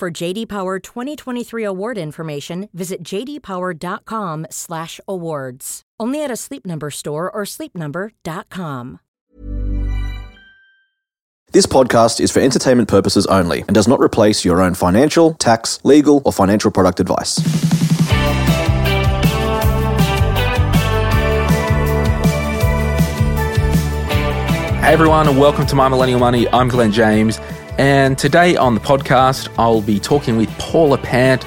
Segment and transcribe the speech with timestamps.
[0.00, 5.82] For JD Power 2023 award information, visit jdpower.com/awards.
[6.00, 9.00] Only at a Sleep Number store or sleepnumber.com.
[11.52, 15.78] This podcast is for entertainment purposes only and does not replace your own financial, tax,
[15.84, 17.36] legal, or financial product advice.
[24.80, 26.48] Hey everyone, and welcome to My Millennial Money.
[26.48, 27.38] I'm Glen James,
[27.80, 31.46] and today on the podcast, I'll be talking with Paula Pant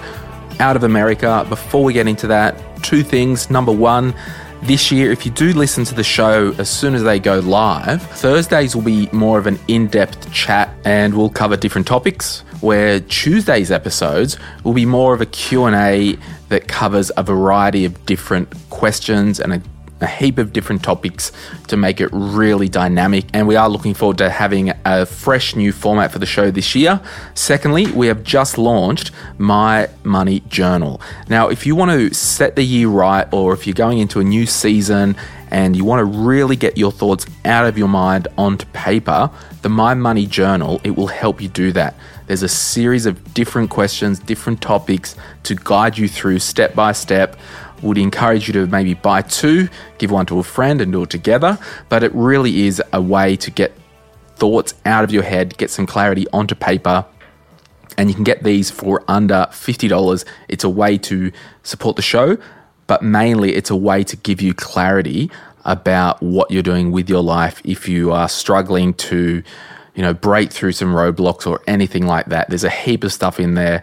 [0.59, 1.45] out of America.
[1.47, 3.51] Before we get into that, two things.
[3.51, 4.15] Number one,
[4.63, 8.01] this year, if you do listen to the show as soon as they go live,
[8.01, 13.69] Thursdays will be more of an in-depth chat and we'll cover different topics, where Tuesday's
[13.69, 16.17] episodes will be more of a Q&A
[16.49, 19.61] that covers a variety of different questions and a
[20.03, 21.31] a heap of different topics
[21.67, 23.25] to make it really dynamic.
[23.33, 26.75] And we are looking forward to having a fresh new format for the show this
[26.75, 27.01] year.
[27.33, 31.01] Secondly, we have just launched My Money Journal.
[31.29, 34.23] Now, if you want to set the year right, or if you're going into a
[34.23, 35.15] new season
[35.49, 39.29] and you want to really get your thoughts out of your mind onto paper,
[39.61, 41.95] the My Money Journal, it will help you do that.
[42.27, 47.37] There's a series of different questions, different topics to guide you through step by step
[47.83, 51.09] would encourage you to maybe buy two, give one to a friend, and do it
[51.09, 51.57] together.
[51.89, 53.73] But it really is a way to get
[54.35, 57.05] thoughts out of your head, get some clarity onto paper.
[57.97, 60.25] And you can get these for under $50.
[60.47, 61.31] It's a way to
[61.61, 62.37] support the show,
[62.87, 65.29] but mainly it's a way to give you clarity
[65.65, 69.43] about what you're doing with your life if you are struggling to
[69.95, 73.39] you know break through some roadblocks or anything like that there's a heap of stuff
[73.39, 73.81] in there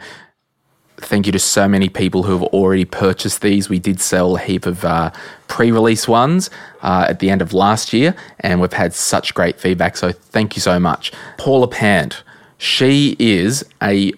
[1.05, 3.69] thank you to so many people who have already purchased these.
[3.69, 5.11] We did sell a heap of uh,
[5.49, 6.51] pre release ones
[6.83, 9.97] uh, at the end of last year, and we've had such great feedback.
[9.97, 11.13] So thank you so much.
[11.37, 12.23] Paula Pant,
[12.59, 14.13] she is a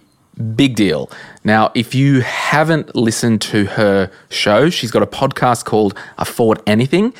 [0.57, 1.11] big deal.
[1.45, 7.15] Now, if you haven't listened to her show, she's got a podcast called Afford Anything.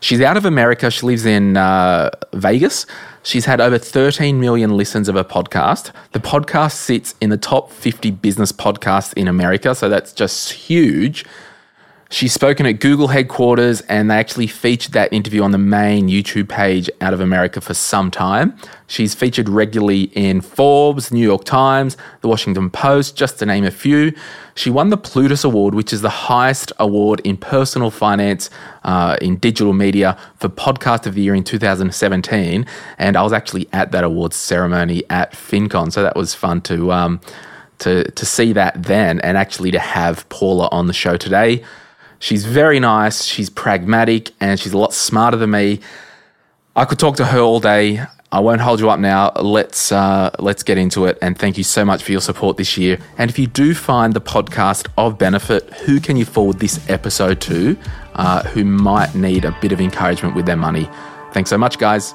[0.00, 0.90] She's out of America.
[0.90, 2.86] She lives in uh, Vegas.
[3.24, 5.92] She's had over 13 million listens of her podcast.
[6.12, 11.24] The podcast sits in the top 50 business podcasts in America, so that's just huge.
[12.14, 16.48] She's spoken at Google headquarters, and they actually featured that interview on the main YouTube
[16.48, 18.56] page out of America for some time.
[18.86, 23.72] She's featured regularly in Forbes, New York Times, The Washington Post, just to name a
[23.72, 24.12] few.
[24.54, 28.48] She won the Plutus Award, which is the highest award in personal finance
[28.84, 32.64] uh, in digital media for Podcast of the Year in 2017.
[32.96, 36.92] And I was actually at that awards ceremony at FinCon, so that was fun to.
[36.92, 37.20] Um,
[37.80, 41.64] to, to see that then and actually to have Paula on the show today.
[42.24, 45.80] She's very nice, she's pragmatic, and she's a lot smarter than me.
[46.74, 48.00] I could talk to her all day.
[48.32, 49.30] I won't hold you up now.
[49.32, 51.18] Let's uh, let's get into it.
[51.20, 52.98] And thank you so much for your support this year.
[53.18, 57.42] And if you do find the podcast of benefit, who can you forward this episode
[57.42, 57.76] to?
[58.14, 60.88] Uh, who might need a bit of encouragement with their money?
[61.34, 62.14] Thanks so much, guys.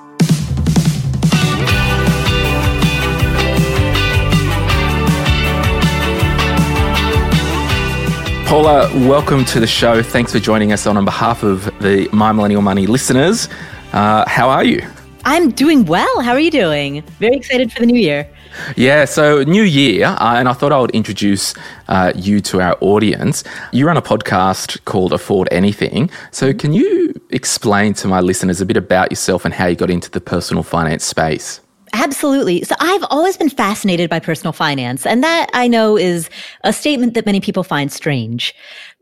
[8.50, 10.02] Paula, welcome to the show.
[10.02, 13.48] Thanks for joining us on, on behalf of the My Millennial Money listeners.
[13.94, 14.82] Uh, how are you?
[15.24, 16.22] I'm doing well.
[16.22, 17.04] How are you doing?
[17.20, 18.28] Very excited for the new year.
[18.76, 21.54] Yeah, so new year, uh, and I thought I would introduce
[21.90, 23.44] uh, you to our audience.
[23.72, 26.10] You run a podcast called Afford Anything.
[26.32, 29.92] So, can you explain to my listeners a bit about yourself and how you got
[29.92, 31.62] into the personal finance space?
[31.94, 32.64] Absolutely.
[32.64, 35.06] So I've always been fascinated by personal finance.
[35.06, 36.30] And that I know is
[36.64, 38.54] a statement that many people find strange.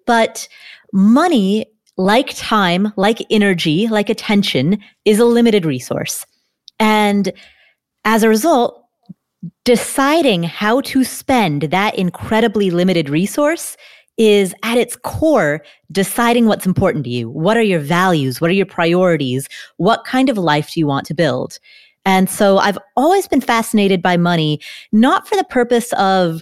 [0.06, 0.48] But
[0.94, 1.66] money,
[1.98, 6.26] like time, like energy, like attention, is a limited resource.
[6.80, 7.32] And
[8.06, 8.84] as a result,
[9.66, 13.76] deciding how to spend that incredibly limited resource
[14.18, 17.30] is at its core deciding what's important to you.
[17.30, 18.42] What are your values?
[18.42, 19.48] What are your priorities?
[19.78, 21.60] What kind of life do you want to build?
[22.08, 24.62] And so I've always been fascinated by money,
[24.94, 26.42] not for the purpose of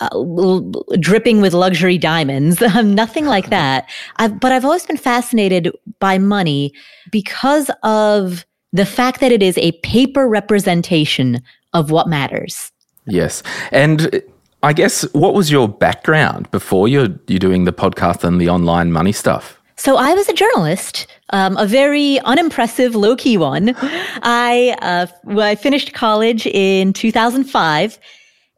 [0.00, 0.60] uh,
[1.00, 3.88] dripping with luxury diamonds, nothing like that.
[4.16, 6.74] I've, but I've always been fascinated by money
[7.10, 8.44] because of
[8.74, 11.40] the fact that it is a paper representation
[11.72, 12.70] of what matters.
[13.06, 13.42] Yes.
[13.70, 14.22] And
[14.62, 18.92] I guess what was your background before you're you're doing the podcast and the online
[18.92, 19.61] money stuff?
[19.82, 23.74] So I was a journalist, um, a very unimpressive, low key one.
[24.22, 27.98] I uh, well, I finished college in 2005,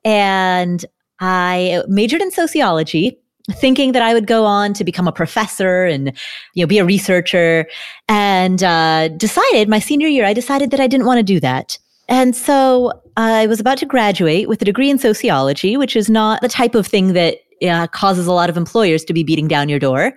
[0.04, 0.84] and
[1.20, 3.18] I majored in sociology,
[3.52, 6.12] thinking that I would go on to become a professor and
[6.52, 7.66] you know be a researcher.
[8.06, 11.78] And uh, decided my senior year, I decided that I didn't want to do that.
[12.06, 16.42] And so I was about to graduate with a degree in sociology, which is not
[16.42, 19.70] the type of thing that uh, causes a lot of employers to be beating down
[19.70, 20.12] your door.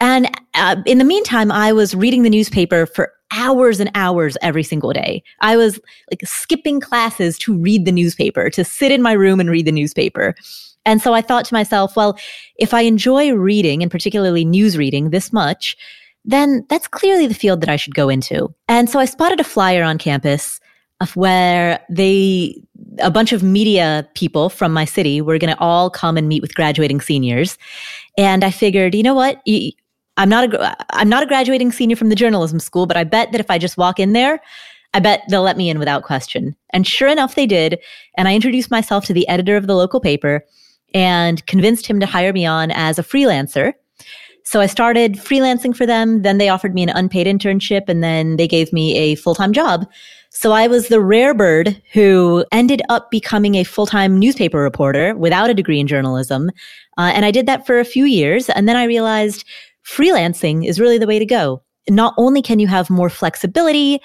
[0.00, 4.62] And uh, in the meantime, I was reading the newspaper for hours and hours every
[4.62, 5.22] single day.
[5.40, 5.78] I was
[6.10, 9.72] like skipping classes to read the newspaper, to sit in my room and read the
[9.72, 10.34] newspaper.
[10.84, 12.18] And so I thought to myself, well,
[12.56, 15.76] if I enjoy reading and particularly news reading this much,
[16.24, 18.52] then that's clearly the field that I should go into.
[18.68, 20.60] And so I spotted a flyer on campus
[21.00, 22.62] of where they
[22.98, 26.42] a bunch of media people from my city were going to all come and meet
[26.42, 27.56] with graduating seniors
[28.18, 29.40] and i figured you know what
[30.20, 33.32] i'm not a i'm not a graduating senior from the journalism school but i bet
[33.32, 34.40] that if i just walk in there
[34.94, 37.78] i bet they'll let me in without question and sure enough they did
[38.16, 40.44] and i introduced myself to the editor of the local paper
[40.94, 43.72] and convinced him to hire me on as a freelancer
[44.44, 46.22] so I started freelancing for them.
[46.22, 49.52] Then they offered me an unpaid internship and then they gave me a full time
[49.52, 49.86] job.
[50.30, 55.14] So I was the rare bird who ended up becoming a full time newspaper reporter
[55.14, 56.50] without a degree in journalism.
[56.98, 58.48] Uh, and I did that for a few years.
[58.48, 59.44] And then I realized
[59.86, 61.62] freelancing is really the way to go.
[61.88, 64.00] Not only can you have more flexibility,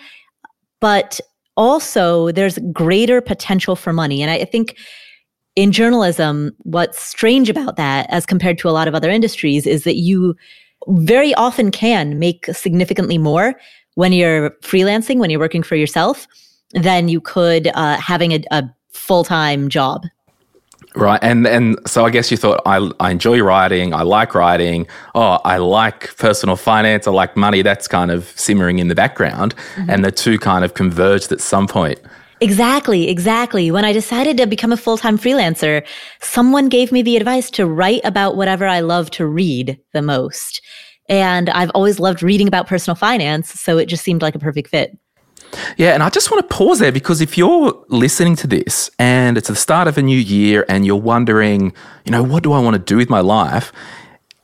[0.79, 1.19] but
[1.57, 4.21] also there's greater potential for money.
[4.21, 4.77] And I, think
[5.55, 9.83] in journalism, what's strange about that as compared to a lot of other industries is
[9.83, 10.35] that you
[10.87, 13.55] very often can make significantly more
[13.95, 16.27] when you're freelancing, when you're working for yourself,
[16.71, 20.03] than you could uh, having a, a full time job.
[20.95, 24.87] Right, and and so I guess you thought I I enjoy writing, I like writing.
[25.13, 27.61] Oh, I like personal finance, I like money.
[27.61, 29.89] That's kind of simmering in the background, mm-hmm.
[29.89, 31.99] and the two kind of converged at some point.
[32.41, 33.71] Exactly, exactly.
[33.71, 35.85] When I decided to become a full time freelancer,
[36.21, 40.61] someone gave me the advice to write about whatever I love to read the most.
[41.07, 43.49] And I've always loved reading about personal finance.
[43.59, 44.97] So it just seemed like a perfect fit.
[45.77, 49.37] Yeah, and I just want to pause there because if you're listening to this and
[49.37, 51.73] it's the start of a new year and you're wondering,
[52.05, 53.71] you know, what do I want to do with my life?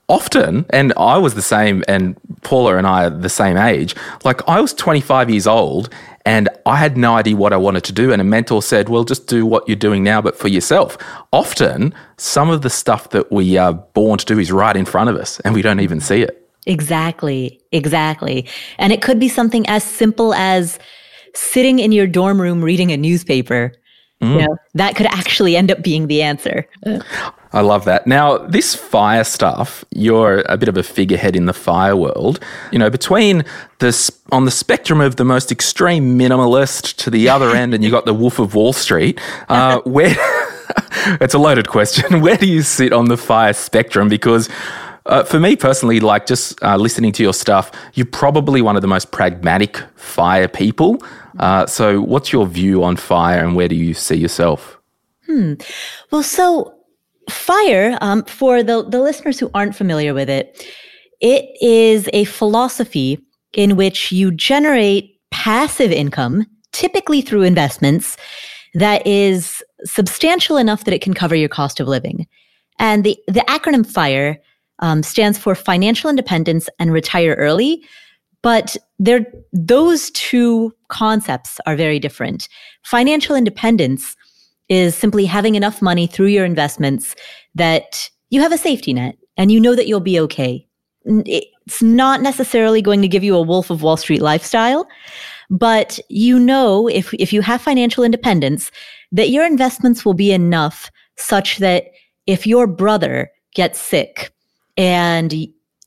[0.07, 3.95] Often, and I was the same, and Paula and I are the same age,
[4.25, 5.89] like I was 25 years old
[6.25, 8.11] and I had no idea what I wanted to do.
[8.11, 10.97] And a mentor said, well, just do what you're doing now, but for yourself.
[11.31, 15.09] Often, some of the stuff that we are born to do is right in front
[15.09, 16.40] of us and we don't even see it.
[16.65, 17.59] Exactly.
[17.71, 18.47] Exactly.
[18.77, 20.79] And it could be something as simple as
[21.33, 23.73] sitting in your dorm room reading a newspaper.
[24.21, 24.33] Mm.
[24.33, 26.67] You know, that could actually end up being the answer.
[27.53, 28.05] I love that.
[28.05, 32.39] Now, this fire stuff, you're a bit of a figurehead in the fire world.
[32.71, 33.43] You know, between
[33.79, 37.89] this on the spectrum of the most extreme minimalist to the other end, and you
[37.89, 39.19] got the Wolf of Wall Street.
[39.49, 40.15] Uh, where
[41.19, 42.21] it's a loaded question.
[42.21, 44.07] Where do you sit on the fire spectrum?
[44.07, 44.47] Because
[45.05, 48.81] uh, for me personally, like just uh, listening to your stuff, you're probably one of
[48.81, 51.03] the most pragmatic fire people.
[51.39, 54.77] Uh, so, what's your view on fire, and where do you see yourself?
[55.25, 55.53] Hmm.
[56.11, 56.73] Well, so
[57.29, 60.65] fire, um, for the the listeners who aren't familiar with it,
[61.19, 63.19] it is a philosophy
[63.53, 68.17] in which you generate passive income, typically through investments,
[68.73, 72.27] that is substantial enough that it can cover your cost of living.
[72.77, 74.39] And the the acronym FIRE
[74.81, 77.83] um, stands for financial independence and retire early.
[78.41, 82.49] But they're, those two concepts are very different.
[82.83, 84.15] Financial independence
[84.69, 87.15] is simply having enough money through your investments
[87.53, 90.65] that you have a safety net and you know that you'll be okay.
[91.05, 94.87] It's not necessarily going to give you a Wolf of Wall Street lifestyle,
[95.49, 98.71] but you know if, if you have financial independence,
[99.11, 101.87] that your investments will be enough such that
[102.25, 104.31] if your brother gets sick
[104.81, 105.31] and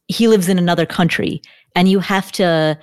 [0.06, 1.42] he lives in another country
[1.74, 2.78] and you have to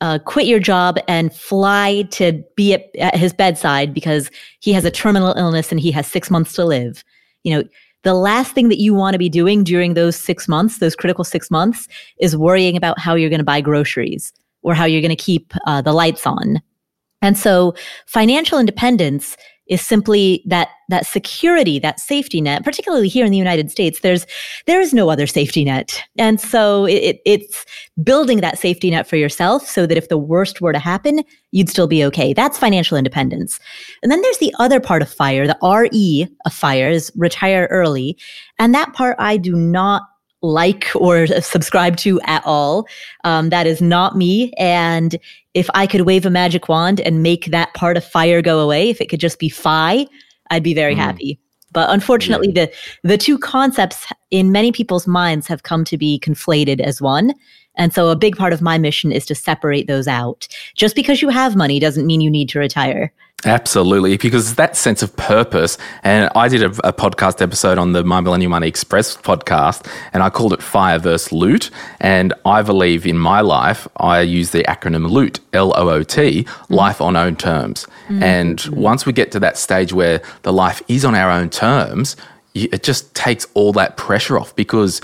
[0.00, 4.28] uh, quit your job and fly to be at, at his bedside because
[4.58, 7.04] he has a terminal illness and he has six months to live.
[7.44, 7.68] You know,
[8.02, 11.22] the last thing that you want to be doing during those six months, those critical
[11.22, 11.86] six months,
[12.18, 15.54] is worrying about how you're going to buy groceries or how you're going to keep
[15.68, 16.60] uh, the lights on.
[17.20, 17.76] And so
[18.06, 22.64] financial independence is simply that that security, that safety net.
[22.64, 24.26] Particularly here in the United States, there's
[24.66, 27.64] there is no other safety net, and so it, it's
[28.02, 31.70] building that safety net for yourself so that if the worst were to happen, you'd
[31.70, 32.32] still be okay.
[32.32, 33.60] That's financial independence.
[34.02, 38.18] And then there's the other part of fire, the RE of fire is retire early,
[38.58, 40.02] and that part I do not
[40.42, 42.86] like or subscribe to at all.
[43.24, 44.52] Um, that is not me.
[44.58, 45.16] And
[45.54, 48.90] if I could wave a magic wand and make that part of fire go away,
[48.90, 50.06] if it could just be fi,
[50.50, 50.98] I'd be very mm.
[50.98, 51.38] happy.
[51.72, 52.66] But unfortunately, yeah.
[52.66, 57.32] the the two concepts in many people's minds have come to be conflated as one.
[57.76, 60.46] And so a big part of my mission is to separate those out.
[60.74, 63.12] Just because you have money doesn't mean you need to retire.
[63.44, 65.76] Absolutely, because that sense of purpose.
[66.04, 70.22] And I did a, a, podcast episode on the My Millennial Money Express podcast, and
[70.22, 71.70] I called it Fire versus Loot.
[72.00, 76.44] And I believe in my life, I use the acronym LOOT, L O O T,
[76.44, 76.74] mm-hmm.
[76.74, 77.86] life on own terms.
[78.04, 78.22] Mm-hmm.
[78.22, 82.16] And once we get to that stage where the life is on our own terms,
[82.54, 85.00] it just takes all that pressure off because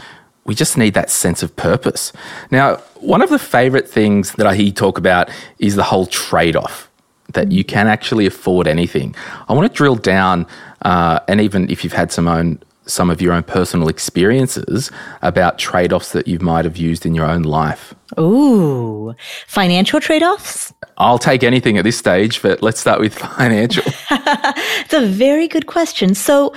[0.48, 2.10] we just need that sense of purpose.
[2.50, 5.28] Now, one of the favorite things that I hear you talk about
[5.58, 6.90] is the whole trade off
[7.34, 9.14] that you can actually afford anything.
[9.48, 10.46] I want to drill down,
[10.82, 14.90] uh, and even if you've had some own some of your own personal experiences
[15.20, 17.94] about trade offs that you might have used in your own life.
[18.18, 19.14] Ooh,
[19.46, 20.72] financial trade offs?
[20.96, 23.84] I'll take anything at this stage, but let's start with financial.
[24.10, 26.14] it's a very good question.
[26.14, 26.54] So,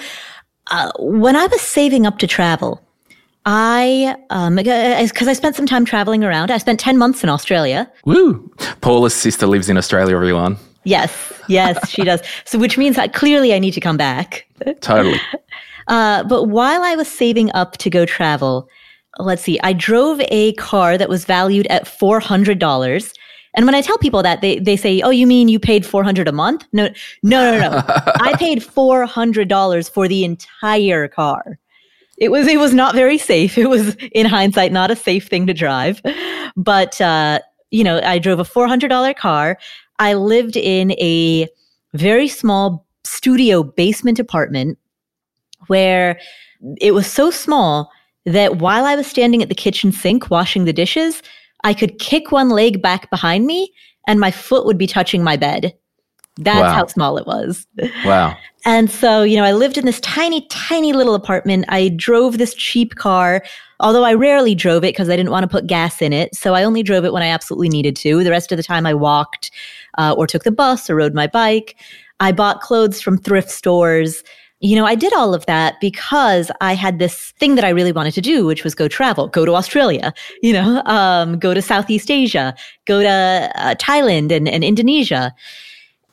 [0.67, 2.81] uh, when I was saving up to travel,
[3.45, 6.51] I, um, because I spent some time traveling around.
[6.51, 7.91] I spent 10 months in Australia.
[8.05, 8.51] Woo!
[8.81, 10.57] Paula's sister lives in Australia, everyone.
[10.83, 12.21] Yes, yes, she does.
[12.45, 14.47] So, which means that clearly I need to come back.
[14.81, 15.19] Totally.
[15.87, 18.69] Uh, but while I was saving up to go travel,
[19.17, 23.13] let's see, I drove a car that was valued at $400.
[23.55, 26.27] And when I tell people that, they, they say, Oh, you mean you paid 400
[26.27, 26.65] a month?
[26.71, 26.87] No,
[27.23, 27.83] no, no, no.
[27.87, 31.57] I paid $400 for the entire car
[32.21, 33.57] it was it was not very safe.
[33.57, 36.01] It was in hindsight not a safe thing to drive.
[36.55, 37.39] But uh,
[37.71, 39.57] you know, I drove a four hundred dollar car.
[39.97, 41.49] I lived in a
[41.93, 44.77] very small studio basement apartment
[45.67, 46.19] where
[46.79, 47.91] it was so small
[48.25, 51.23] that while I was standing at the kitchen sink washing the dishes,
[51.63, 53.73] I could kick one leg back behind me
[54.07, 55.73] and my foot would be touching my bed.
[56.37, 56.73] That's wow.
[56.73, 57.67] how small it was.
[58.05, 58.37] Wow.
[58.65, 61.65] And so, you know, I lived in this tiny, tiny little apartment.
[61.67, 63.43] I drove this cheap car,
[63.79, 66.35] although I rarely drove it because I didn't want to put gas in it.
[66.35, 68.23] So I only drove it when I absolutely needed to.
[68.23, 69.51] The rest of the time I walked
[69.97, 71.75] uh, or took the bus or rode my bike.
[72.19, 74.23] I bought clothes from thrift stores.
[74.59, 77.91] You know, I did all of that because I had this thing that I really
[77.91, 81.61] wanted to do, which was go travel, go to Australia, you know, um, go to
[81.61, 82.53] Southeast Asia,
[82.85, 85.33] go to uh, Thailand and, and Indonesia.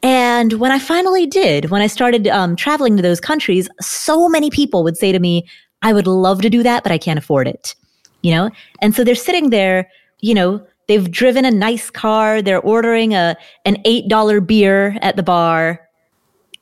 [0.02, 4.50] And when I finally did, when I started um, traveling to those countries, so many
[4.50, 5.46] people would say to me,
[5.82, 7.74] I would love to do that, but I can't afford it.
[8.22, 8.50] You know?
[8.80, 9.88] And so they're sitting there,
[10.20, 15.22] you know, they've driven a nice car, they're ordering a an $8 beer at the
[15.22, 15.80] bar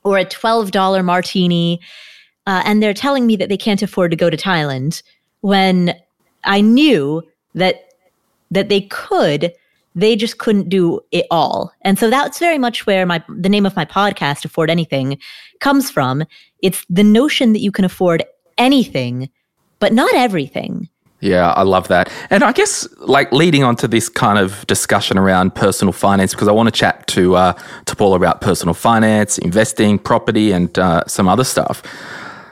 [0.03, 1.79] or a $12 martini,
[2.45, 5.01] uh, and they're telling me that they can't afford to go to Thailand
[5.41, 5.95] when
[6.43, 7.23] I knew
[7.55, 7.89] that
[8.51, 9.51] that they could
[9.97, 11.73] they just couldn't do it all.
[11.81, 15.17] And so that's very much where my the name of my podcast Afford Anything
[15.59, 16.23] comes from.
[16.61, 18.23] It's the notion that you can afford
[18.57, 19.29] anything,
[19.79, 20.87] but not everything.
[21.19, 22.11] Yeah, I love that.
[22.29, 26.47] And I guess like leading on to this kind of discussion around personal finance, because
[26.47, 27.53] I want to chat to uh,
[27.85, 31.81] to Paul about personal finance, investing, property, and uh, some other stuff.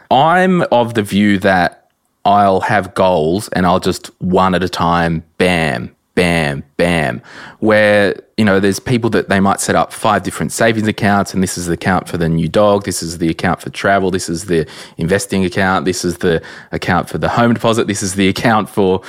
[0.10, 1.92] I'm of the view that
[2.26, 7.22] I'll have goals and I'll just one at a time, bam, bam, bam,
[7.60, 11.44] where, you know, there's people that they might set up five different savings accounts, and
[11.44, 14.30] this is the account for the new dog, this is the account for travel, this
[14.30, 14.68] is the
[14.98, 16.42] investing account, this is the
[16.72, 19.02] account for the home deposit, this is the account for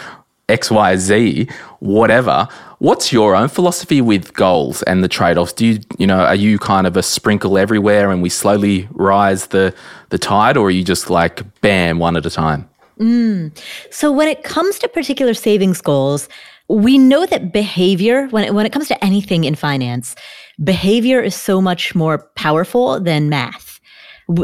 [0.49, 2.49] XYZ, whatever.
[2.79, 5.53] What's your own philosophy with goals and the trade-offs?
[5.53, 9.49] Do you, you know, are you kind of a sprinkle everywhere and we slowly rise
[9.49, 9.75] the
[10.11, 12.69] the tide, or are you just like bam, one at a time?
[13.01, 13.59] Mm.
[13.91, 16.29] So when it comes to particular savings goals,
[16.69, 20.17] we know that behavior, when it, when it comes to anything in finance,
[20.63, 23.81] behavior is so much more powerful than math.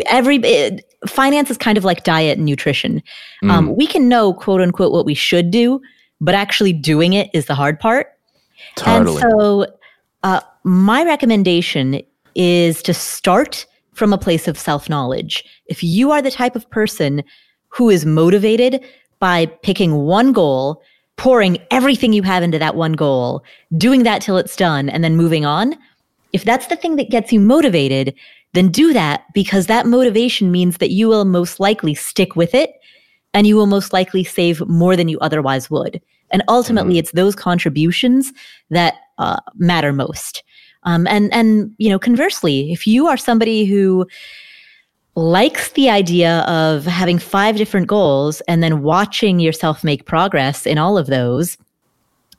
[0.07, 3.02] Every it, finance is kind of like diet and nutrition.
[3.43, 3.50] Mm.
[3.50, 5.81] Um, we can know, quote unquote, what we should do,
[6.21, 8.09] but actually doing it is the hard part.
[8.76, 9.21] Totally.
[9.21, 9.67] And so,
[10.23, 12.00] uh, my recommendation
[12.37, 15.45] is to start from a place of self knowledge.
[15.67, 17.25] If you are the type of person
[17.69, 18.85] who is motivated
[19.19, 20.83] by picking one goal
[21.23, 23.45] pouring everything you have into that one goal,
[23.79, 25.73] doing that till it's done, and then moving on,
[26.33, 28.12] if that's the thing that gets you motivated,
[28.55, 32.73] then do that because that motivation means that you will most likely stick with it
[33.35, 36.02] and you will most likely save more than you otherwise would.
[36.33, 36.99] And ultimately, mm-hmm.
[36.99, 38.33] it's those contributions
[38.71, 40.43] that uh, matter most.
[40.83, 44.09] Um, and and you know, conversely, if you are somebody who
[45.14, 50.78] likes the idea of having five different goals and then watching yourself make progress in
[50.78, 51.59] all of those,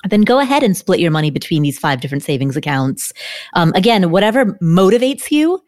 [0.10, 3.14] then go ahead and split your money between these five different savings accounts.
[3.54, 5.64] Um, again, whatever motivates you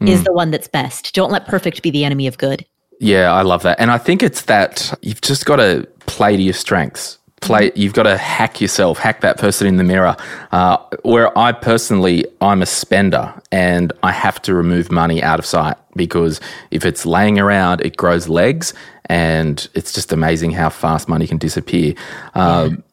[0.00, 0.08] mm.
[0.08, 1.14] is the one that's best.
[1.14, 2.64] Don't let perfect be the enemy of good.
[3.00, 3.80] Yeah, I love that.
[3.80, 7.18] And I think it's that you've just got to play to your strengths.
[7.40, 10.16] Play, you've got to hack yourself, hack that person in the mirror.
[10.52, 15.46] Uh, where I personally, I'm a spender and I have to remove money out of
[15.46, 18.74] sight because if it's laying around, it grows legs
[19.06, 21.94] and it's just amazing how fast money can disappear.
[22.34, 22.84] Um,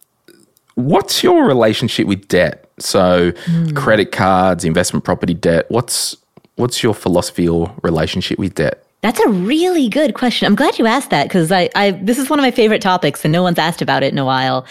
[0.78, 2.70] What's your relationship with debt?
[2.78, 3.76] So, mm.
[3.76, 5.66] credit cards, investment property debt.
[5.70, 6.16] What's
[6.56, 8.87] what's your philosophy or relationship with debt?
[9.02, 10.48] That's a really good question.
[10.48, 13.24] I'm glad you asked that because I, I this is one of my favorite topics
[13.24, 14.66] and no one's asked about it in a while.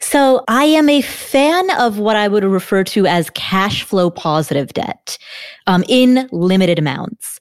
[0.00, 4.72] So I am a fan of what I would refer to as cash flow positive
[4.72, 5.18] debt
[5.66, 7.40] um, in limited amounts,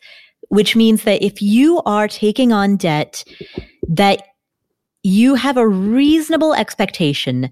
[0.50, 3.24] which means that if you are taking on debt
[3.88, 4.24] that
[5.04, 7.52] you have a reasonable expectation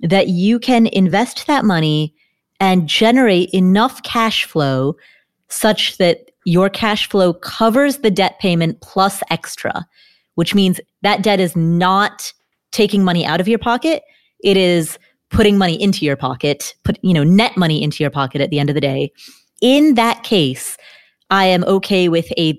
[0.00, 2.14] that you can invest that money
[2.60, 4.96] and generate enough cash flow
[5.48, 9.86] such that your cash flow covers the debt payment plus extra,
[10.34, 12.32] which means that debt is not
[12.72, 14.02] taking money out of your pocket.
[14.42, 14.98] It is
[15.30, 18.58] putting money into your pocket, put, you know, net money into your pocket at the
[18.58, 19.12] end of the day.
[19.60, 20.76] In that case,
[21.30, 22.58] I am okay with a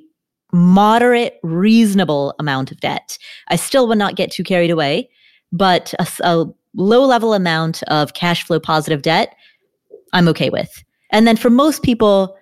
[0.51, 3.17] moderate, reasonable amount of debt.
[3.49, 5.09] I still will not get too carried away,
[5.51, 9.35] but a, a low level amount of cash flow positive debt,
[10.13, 10.83] I'm okay with.
[11.11, 12.35] And then for most people,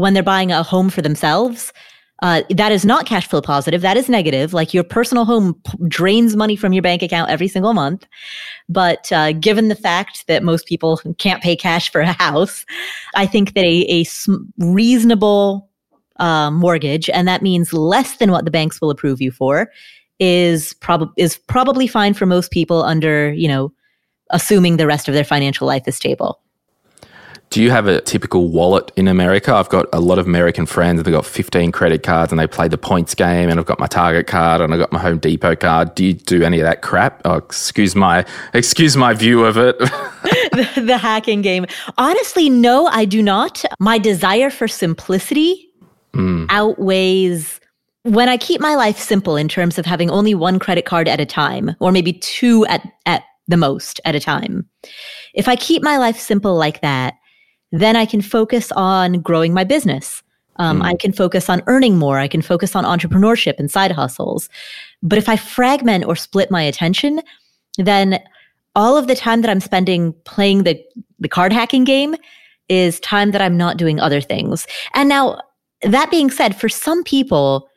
[0.00, 1.72] when they're buying a home for themselves,
[2.20, 3.80] uh, that is not cash flow positive.
[3.80, 4.52] That is negative.
[4.52, 8.06] Like your personal home p- drains money from your bank account every single month.
[8.68, 12.66] But uh, given the fact that most people can't pay cash for a house,
[13.14, 15.70] I think that a, a sm- reasonable
[16.16, 19.70] uh, mortgage, and that means less than what the banks will approve you for,
[20.18, 20.74] is
[21.16, 23.72] is probably fine for most people under you know
[24.30, 26.40] assuming the rest of their financial life is stable.
[27.50, 29.54] Do you have a typical wallet in America?
[29.54, 32.46] I've got a lot of American friends and they've got 15 credit cards and they
[32.46, 35.18] play the points game and I've got my Target card and I've got my Home
[35.18, 35.94] Depot card.
[35.94, 37.22] Do you do any of that crap?
[37.24, 39.78] Oh, excuse my excuse my view of it.
[39.78, 41.64] the, the hacking game.
[41.96, 43.64] Honestly, no, I do not.
[43.78, 45.70] My desire for simplicity
[46.12, 46.46] mm.
[46.50, 47.60] outweighs
[48.02, 51.20] when I keep my life simple in terms of having only one credit card at
[51.20, 54.68] a time, or maybe two at, at the most at a time.
[55.34, 57.14] If I keep my life simple like that,
[57.72, 60.22] then I can focus on growing my business.
[60.56, 60.84] Um, mm.
[60.84, 62.18] I can focus on earning more.
[62.18, 64.48] I can focus on entrepreneurship and side hustles.
[65.02, 67.20] But if I fragment or split my attention,
[67.76, 68.20] then
[68.74, 70.82] all of the time that I'm spending playing the,
[71.18, 72.16] the card hacking game
[72.68, 74.66] is time that I'm not doing other things.
[74.94, 75.40] And now,
[75.82, 77.68] that being said, for some people,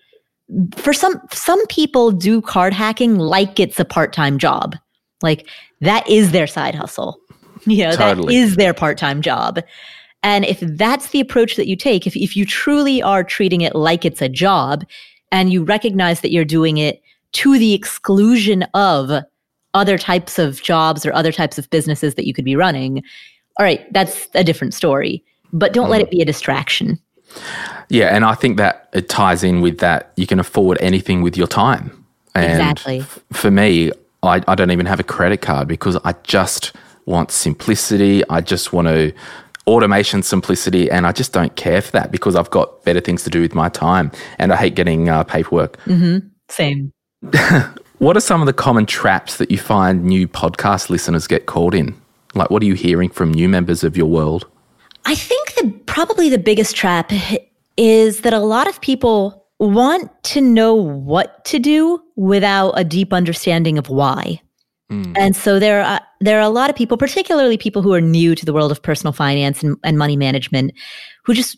[0.75, 4.75] for some some people do card hacking like it's a part-time job.
[5.21, 5.47] Like
[5.81, 7.20] that is their side hustle.
[7.67, 8.35] You know, totally.
[8.35, 9.59] that is their part-time job.
[10.23, 13.75] And if that's the approach that you take, if, if you truly are treating it
[13.75, 14.83] like it's a job
[15.31, 17.01] and you recognize that you're doing it
[17.33, 19.23] to the exclusion of
[19.73, 23.03] other types of jobs or other types of businesses that you could be running,
[23.59, 25.23] all right, that's a different story.
[25.53, 25.91] But don't mm.
[25.91, 26.99] let it be a distraction.
[27.89, 31.37] Yeah, and I think that it ties in with that you can afford anything with
[31.37, 32.05] your time.
[32.35, 32.99] And exactly.
[32.99, 33.91] F- for me,
[34.23, 36.73] I, I don't even have a credit card because I just
[37.05, 38.27] want simplicity.
[38.29, 39.13] I just want to
[39.67, 43.29] automation simplicity and I just don't care for that because I've got better things to
[43.29, 45.77] do with my time and I hate getting uh, paperwork.
[45.85, 46.27] Mm-hmm.
[46.49, 46.91] Same.
[47.99, 51.73] what are some of the common traps that you find new podcast listeners get caught
[51.73, 51.95] in?
[52.33, 54.47] Like, what are you hearing from new members of your world?
[55.05, 57.11] I think the probably the biggest trap
[57.77, 63.13] is that a lot of people want to know what to do without a deep
[63.13, 64.41] understanding of why.
[64.91, 65.15] Mm.
[65.17, 68.35] And so there are there are a lot of people, particularly people who are new
[68.35, 70.73] to the world of personal finance and, and money management,
[71.23, 71.57] who just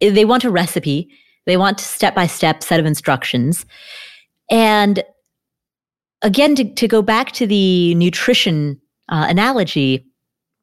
[0.00, 1.08] they want a recipe,
[1.46, 3.64] they want a step by step set of instructions,
[4.50, 5.02] and
[6.22, 10.04] again to, to go back to the nutrition uh, analogy,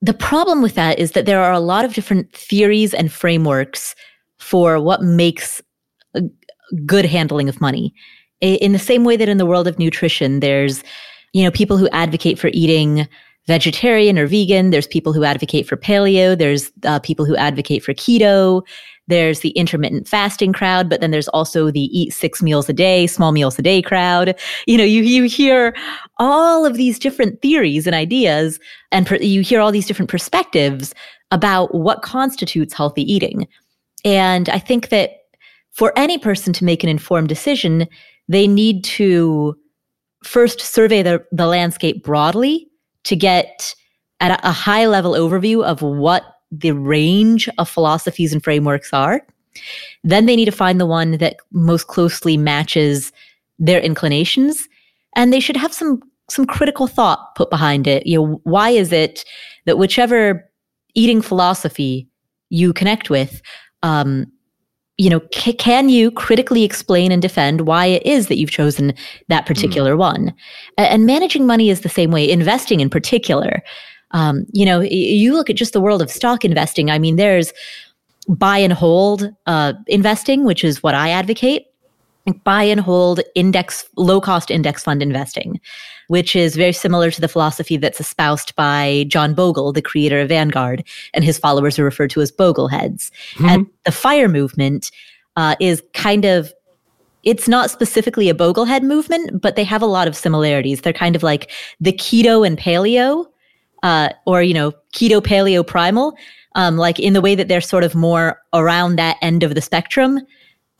[0.01, 3.95] the problem with that is that there are a lot of different theories and frameworks
[4.37, 5.61] for what makes
[6.85, 7.93] good handling of money.
[8.41, 10.83] In the same way that in the world of nutrition, there's,
[11.35, 13.05] you know, people who advocate for eating
[13.45, 14.69] vegetarian or vegan.
[14.69, 16.37] There's people who advocate for paleo.
[16.37, 18.65] There's uh, people who advocate for keto.
[19.07, 23.05] There's the intermittent fasting crowd, but then there's also the eat six meals a day,
[23.05, 24.33] small meals a day crowd.
[24.65, 25.75] You know, you, you hear
[26.19, 28.57] all of these different theories and ideas,
[28.93, 30.95] and per, you hear all these different perspectives
[31.31, 33.45] about what constitutes healthy eating.
[34.05, 35.17] And I think that
[35.73, 37.89] for any person to make an informed decision,
[38.29, 39.57] they need to
[40.25, 42.67] first survey the, the landscape broadly
[43.03, 43.75] to get
[44.19, 49.25] at a, a high level overview of what the range of philosophies and frameworks are.
[50.03, 53.11] Then they need to find the one that most closely matches
[53.57, 54.67] their inclinations.
[55.15, 58.05] And they should have some some critical thought put behind it.
[58.07, 59.23] You know, why is it
[59.65, 60.49] that whichever
[60.95, 62.09] eating philosophy
[62.49, 63.41] you connect with,
[63.83, 64.25] um,
[64.97, 68.93] you know, c- can you critically explain and defend why it is that you've chosen
[69.27, 69.99] that particular mm.
[69.99, 70.33] one?
[70.77, 72.29] and managing money is the same way.
[72.29, 73.61] Investing in particular,
[74.11, 76.89] um, you know, you look at just the world of stock investing.
[76.89, 77.51] I mean, there's
[78.27, 81.65] buy and hold uh, investing, which is what I advocate.
[82.43, 85.59] Buy and hold index, low cost index fund investing,
[86.07, 90.29] which is very similar to the philosophy that's espoused by John Bogle, the creator of
[90.29, 93.11] Vanguard, and his followers are referred to as Bogleheads.
[93.33, 93.45] Mm-hmm.
[93.45, 94.91] And the FIRE movement
[95.35, 96.53] uh, is kind of
[97.23, 100.81] it's not specifically a Boglehead movement, but they have a lot of similarities.
[100.81, 103.25] They're kind of like the keto and paleo
[103.85, 106.17] uh, or you know keto paleo primal
[106.55, 109.61] um, like in the way that they're sort of more around that end of the
[109.61, 110.19] spectrum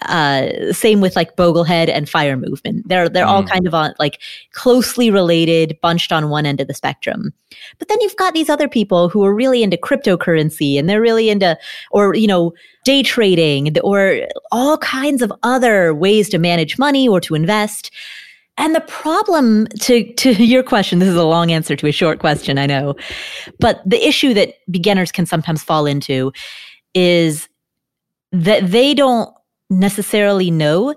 [0.01, 2.87] uh, same with like Boglehead and Fire Movement.
[2.87, 3.29] They're they're mm.
[3.29, 7.33] all kind of on like closely related, bunched on one end of the spectrum.
[7.79, 11.29] But then you've got these other people who are really into cryptocurrency and they're really
[11.29, 11.57] into
[11.91, 12.53] or you know
[12.83, 17.89] day trading or all kinds of other ways to manage money or to invest.
[18.57, 22.19] And the problem to, to your question, this is a long answer to a short
[22.19, 22.95] question, I know.
[23.59, 26.31] But the issue that beginners can sometimes fall into
[26.93, 27.49] is
[28.31, 29.29] that they don't
[29.69, 30.95] necessarily know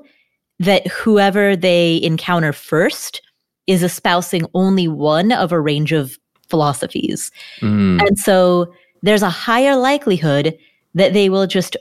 [0.58, 3.22] that whoever they encounter first
[3.66, 7.30] is espousing only one of a range of philosophies.
[7.60, 8.00] Mm.
[8.06, 10.56] And so there's a higher likelihood
[10.94, 11.76] that they will just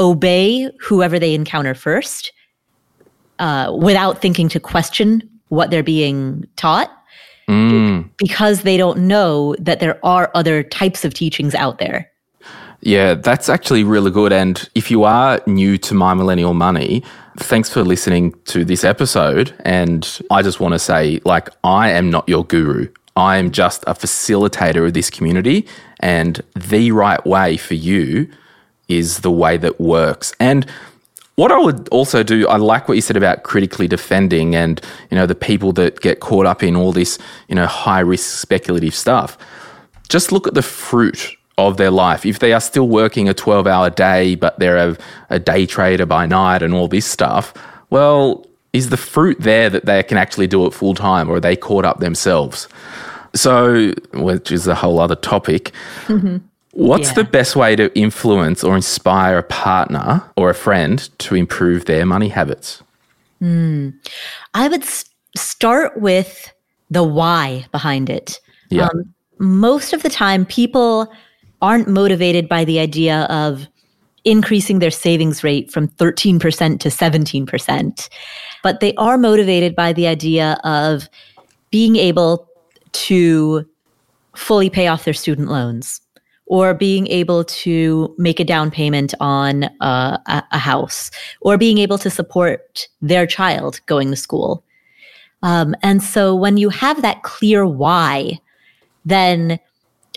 [0.00, 2.32] obey whoever they encounter first
[3.38, 6.90] uh, without thinking to question what they're being taught
[7.48, 8.08] mm.
[8.18, 12.07] because they don't know that there are other types of teachings out there.
[12.80, 14.32] Yeah, that's actually really good.
[14.32, 17.02] And if you are new to My Millennial Money,
[17.36, 19.52] thanks for listening to this episode.
[19.64, 22.88] And I just want to say, like, I am not your guru.
[23.16, 25.66] I am just a facilitator of this community.
[25.98, 28.30] And the right way for you
[28.86, 30.32] is the way that works.
[30.38, 30.64] And
[31.34, 35.16] what I would also do, I like what you said about critically defending and, you
[35.16, 38.94] know, the people that get caught up in all this, you know, high risk speculative
[38.94, 39.36] stuff.
[40.08, 42.24] Just look at the fruit of their life.
[42.24, 44.96] If they are still working a 12 hour day, but they're a,
[45.28, 47.52] a day trader by night and all this stuff,
[47.90, 51.40] well, is the fruit there that they can actually do it full time or are
[51.40, 52.68] they caught up themselves?
[53.34, 55.72] So, which is a whole other topic.
[56.06, 56.38] Mm-hmm.
[56.72, 57.14] What's yeah.
[57.14, 62.06] the best way to influence or inspire a partner or a friend to improve their
[62.06, 62.82] money habits?
[63.42, 63.94] Mm.
[64.54, 65.04] I would s-
[65.36, 66.52] start with
[66.90, 68.40] the why behind it.
[68.70, 68.86] Yeah.
[68.86, 71.12] Um, most of the time, people
[71.60, 73.66] aren't motivated by the idea of
[74.24, 78.08] increasing their savings rate from 13% to 17%,
[78.62, 81.08] but they are motivated by the idea of
[81.70, 82.48] being able
[82.92, 83.66] to
[84.34, 86.00] fully pay off their student loans
[86.46, 91.10] or being able to make a down payment on uh, a, house,
[91.42, 94.64] or being able to support their child going to school.
[95.42, 98.40] Um, and so when you have that clear why,
[99.04, 99.60] then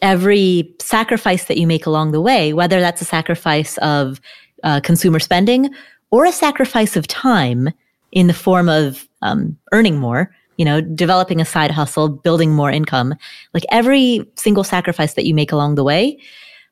[0.01, 4.19] every sacrifice that you make along the way, whether that's a sacrifice of
[4.63, 5.73] uh, consumer spending
[6.11, 7.69] or a sacrifice of time
[8.11, 12.71] in the form of um, earning more, you know, developing a side hustle, building more
[12.71, 13.15] income.
[13.53, 16.19] Like every single sacrifice that you make along the way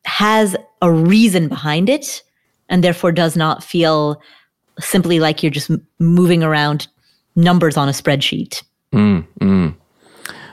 [0.06, 2.24] has a reason behind it
[2.68, 4.22] and therefore does not feel
[4.80, 6.88] simply like you're just moving around
[7.36, 8.64] numbers on a spreadsheet.
[8.94, 9.76] Mm, mm.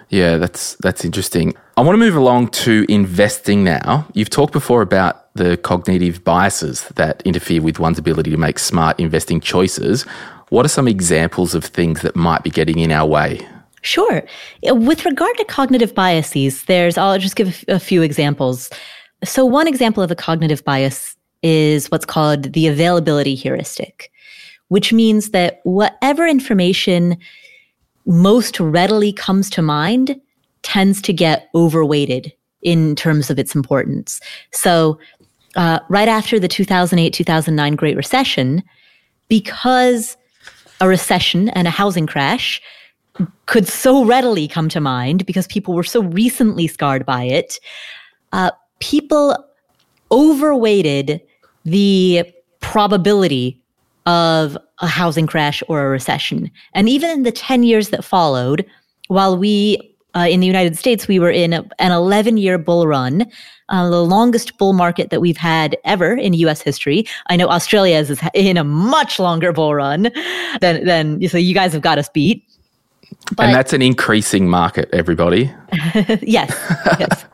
[0.09, 1.55] Yeah, that's that's interesting.
[1.79, 4.07] I want to move along to investing now.
[4.15, 8.99] You've talked before about the cognitive biases that interfere with one's ability to make smart
[8.99, 10.05] investing choices.
[10.49, 13.47] What are some examples of things that might be getting in our way?
[13.83, 14.23] Sure.
[14.63, 18.71] With regard to cognitive biases, there's, I'll just give a few examples.
[19.23, 24.11] So, one example of a cognitive bias is what's called the availability heuristic,
[24.69, 27.19] which means that whatever information
[28.07, 30.19] most readily comes to mind
[30.67, 34.21] tends to get overweighted in terms of its importance.
[34.51, 34.99] So,
[35.55, 38.65] uh, right after the 2008 2009 Great Recession
[39.29, 40.17] because
[40.81, 42.61] a recession and a housing crash
[43.47, 47.61] could so readily come to mind because people were so recently scarred by it.
[48.33, 48.51] Uh,
[48.81, 49.37] people
[50.11, 51.23] overweighted
[51.65, 52.25] the
[52.61, 53.63] probability
[54.05, 56.51] of a housing crash or a recession.
[56.75, 58.67] And even in the 10 years that followed,
[59.07, 62.87] while we uh, in the United States, we were in a, an 11 year bull
[62.87, 63.27] run,
[63.69, 67.07] uh, the longest bull market that we've had ever in US history.
[67.29, 70.11] I know Australia is in a much longer bull run
[70.61, 72.43] than, than so you guys have got us beat.
[73.37, 75.53] But, and that's an increasing market, everybody.
[76.23, 76.51] yes.
[76.99, 77.25] yes.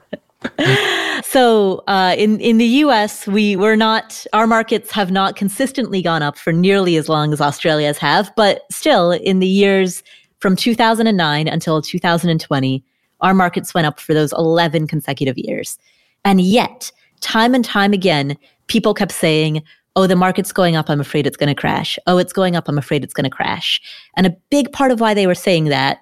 [1.27, 6.23] so uh, in in the U.S., we were not our markets have not consistently gone
[6.23, 10.03] up for nearly as long as Australia's have, but still in the years
[10.42, 12.85] from 2009 until 2020,
[13.20, 15.78] our markets went up for those 11 consecutive years,
[16.24, 19.62] and yet time and time again, people kept saying.
[19.94, 20.88] Oh, the market's going up.
[20.88, 21.98] I'm afraid it's going to crash.
[22.07, 22.66] Oh, it's going up.
[22.66, 23.78] I'm afraid it's going to crash.
[24.16, 26.00] And a big part of why they were saying that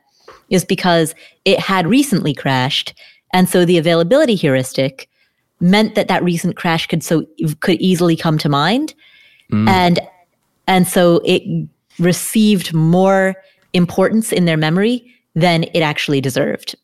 [0.48, 1.12] is because
[1.44, 2.94] it had recently crashed
[3.32, 5.08] and so the availability heuristic
[5.60, 7.24] meant that that recent crash could so
[7.60, 8.94] could easily come to mind.
[9.52, 9.68] Mm.
[9.68, 10.00] And
[10.66, 13.34] and so it received more
[13.72, 15.04] importance in their memory
[15.34, 16.74] than it actually deserved.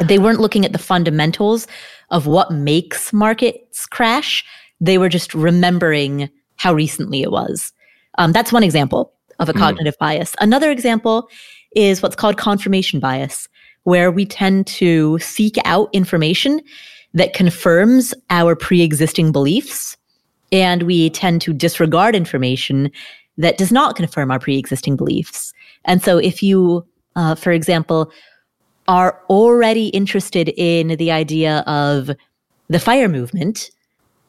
[0.00, 1.66] They weren't looking at the fundamentals
[2.10, 4.44] of what makes markets crash.
[4.80, 7.72] They were just remembering how recently it was.
[8.18, 9.58] Um, that's one example of a mm.
[9.58, 10.34] cognitive bias.
[10.38, 11.28] Another example
[11.74, 13.48] is what's called confirmation bias
[13.84, 16.60] where we tend to seek out information
[17.14, 19.96] that confirms our pre existing beliefs.
[20.50, 22.90] And we tend to disregard information
[23.38, 25.52] that does not confirm our pre existing beliefs.
[25.84, 28.10] And so, if you, uh, for example,
[28.88, 32.10] are already interested in the idea of
[32.68, 33.70] the fire movement,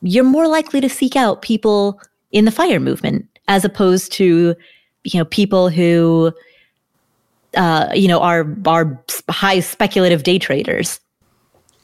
[0.01, 1.99] you're more likely to seek out people
[2.31, 4.55] in the fire movement as opposed to,
[5.03, 6.33] you know, people who
[7.55, 10.99] uh, you know, are are high speculative day traders.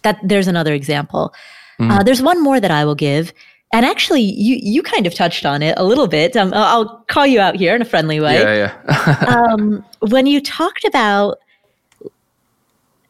[0.04, 1.34] That there's another example.
[1.80, 1.92] Mm.
[1.92, 3.34] Uh, there's one more that I will give,
[3.72, 6.36] and actually, you you kind of touched on it a little bit.
[6.36, 8.40] Um, I'll call you out here in a friendly way.
[8.40, 9.26] Yeah, yeah.
[9.52, 11.38] um, when you talked about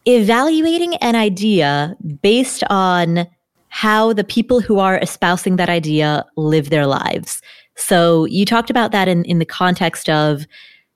[0.06, 3.28] evaluating an idea based on
[3.70, 7.42] how the people who are espousing that idea live their lives.
[7.76, 10.46] So you talked about that in, in the context of,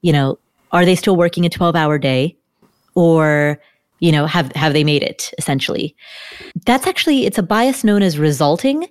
[0.02, 0.40] you know,
[0.72, 2.36] are they still working a 12 hour day
[2.96, 3.60] or
[4.00, 5.96] you know have have they made it essentially
[6.66, 8.86] that's actually it's a bias known as resulting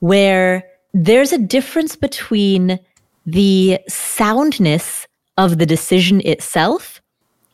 [0.00, 2.78] where there's a difference between
[3.26, 5.06] the soundness
[5.38, 7.00] of the decision itself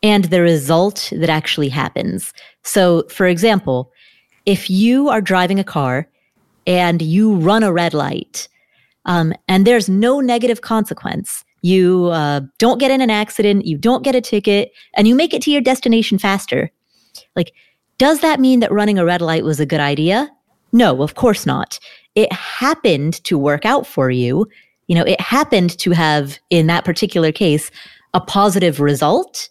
[0.02, 2.32] and the result that actually happens
[2.62, 3.92] so for example
[4.44, 6.08] if you are driving a car
[6.66, 8.48] and you run a red light
[9.04, 14.04] um, and there's no negative consequence you uh, don't get in an accident, you don't
[14.04, 16.70] get a ticket, and you make it to your destination faster.
[17.34, 17.52] Like,
[17.98, 20.30] does that mean that running a red light was a good idea?
[20.72, 21.80] No, of course not.
[22.16, 24.48] It happened to work out for you.
[24.88, 27.70] You know, it happened to have, in that particular case,
[28.14, 29.48] a positive result,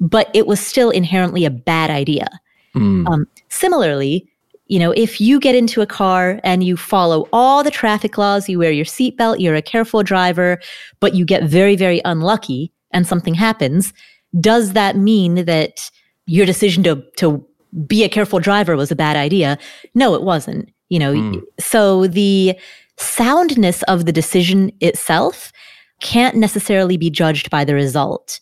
[0.00, 2.26] but it was still inherently a bad idea.
[2.74, 3.08] Mm.
[3.08, 4.28] Um, similarly,
[4.66, 8.48] you know, if you get into a car and you follow all the traffic laws,
[8.48, 10.58] you wear your seatbelt, you're a careful driver,
[10.98, 13.92] but you get very, very unlucky and something happens,
[14.40, 15.90] does that mean that
[16.26, 17.46] your decision to, to
[17.86, 19.56] be a careful driver was a bad idea?
[19.94, 20.72] No, it wasn't.
[20.88, 21.42] You know, mm.
[21.58, 22.58] so the
[22.96, 25.52] soundness of the decision itself
[26.00, 28.40] can't necessarily be judged by the result.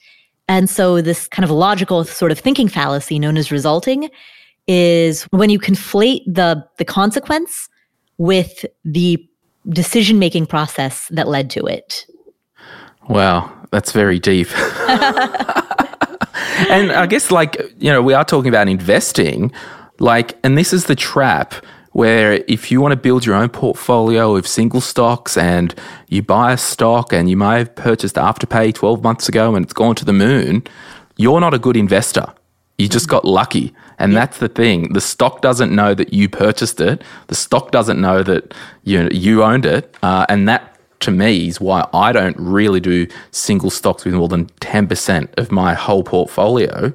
[0.49, 4.11] And so this kind of logical sort of thinking fallacy known as resulting
[4.67, 7.69] is when you conflate the the consequence
[8.19, 9.27] with the
[9.71, 12.07] decision making process that led to it.
[13.09, 14.49] Wow, that's very deep.
[16.69, 19.53] and I guess like, you know, we are talking about investing,
[19.99, 21.55] like and this is the trap
[21.95, 25.73] where if you want to build your own portfolio of single stocks and
[26.09, 29.73] you buy a stock and you may have purchased Afterpay 12 months ago and it's
[29.73, 30.65] gone to the moon,
[31.17, 32.27] you're not a good investor.
[32.79, 33.73] You just got lucky.
[34.01, 34.19] And yeah.
[34.19, 34.93] that's the thing.
[34.93, 37.01] The stock doesn't know that you purchased it.
[37.29, 38.53] The stock doesn't know that
[38.83, 39.97] you you owned it.
[40.03, 44.27] Uh, and that to me is why I don't really do single stocks with more
[44.27, 46.93] than 10% of my whole portfolio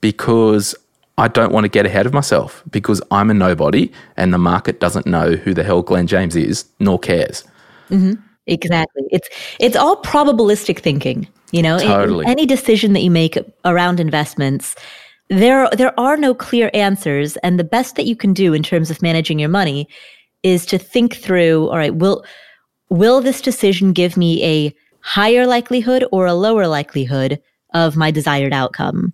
[0.00, 0.72] because
[1.18, 4.80] I don't want to get ahead of myself because I'm a nobody and the market
[4.80, 7.42] doesn't know who the hell Glen James is nor cares.
[7.88, 8.20] Mm-hmm.
[8.46, 9.02] Exactly.
[9.10, 11.26] It's it's all probabilistic thinking.
[11.52, 12.26] You know, totally.
[12.26, 14.74] any decision that you make around investments,
[15.28, 18.90] there there are no clear answers and the best that you can do in terms
[18.90, 19.88] of managing your money
[20.42, 22.24] is to think through, all right, will
[22.88, 27.40] will this decision give me a higher likelihood or a lower likelihood
[27.74, 29.12] of my desired outcome?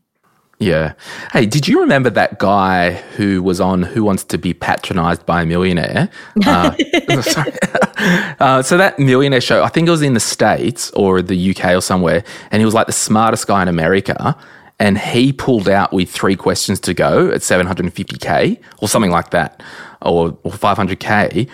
[0.62, 0.94] Yeah.
[1.32, 5.42] Hey, did you remember that guy who was on Who Wants to Be Patronized by
[5.42, 6.08] a Millionaire?
[6.44, 6.74] Uh,
[8.40, 11.76] uh, so that millionaire show, I think it was in the States or the UK
[11.76, 14.36] or somewhere, and he was like the smartest guy in America.
[14.78, 19.62] And he pulled out with three questions to go at 750K or something like that,
[20.02, 21.48] or, or 500K.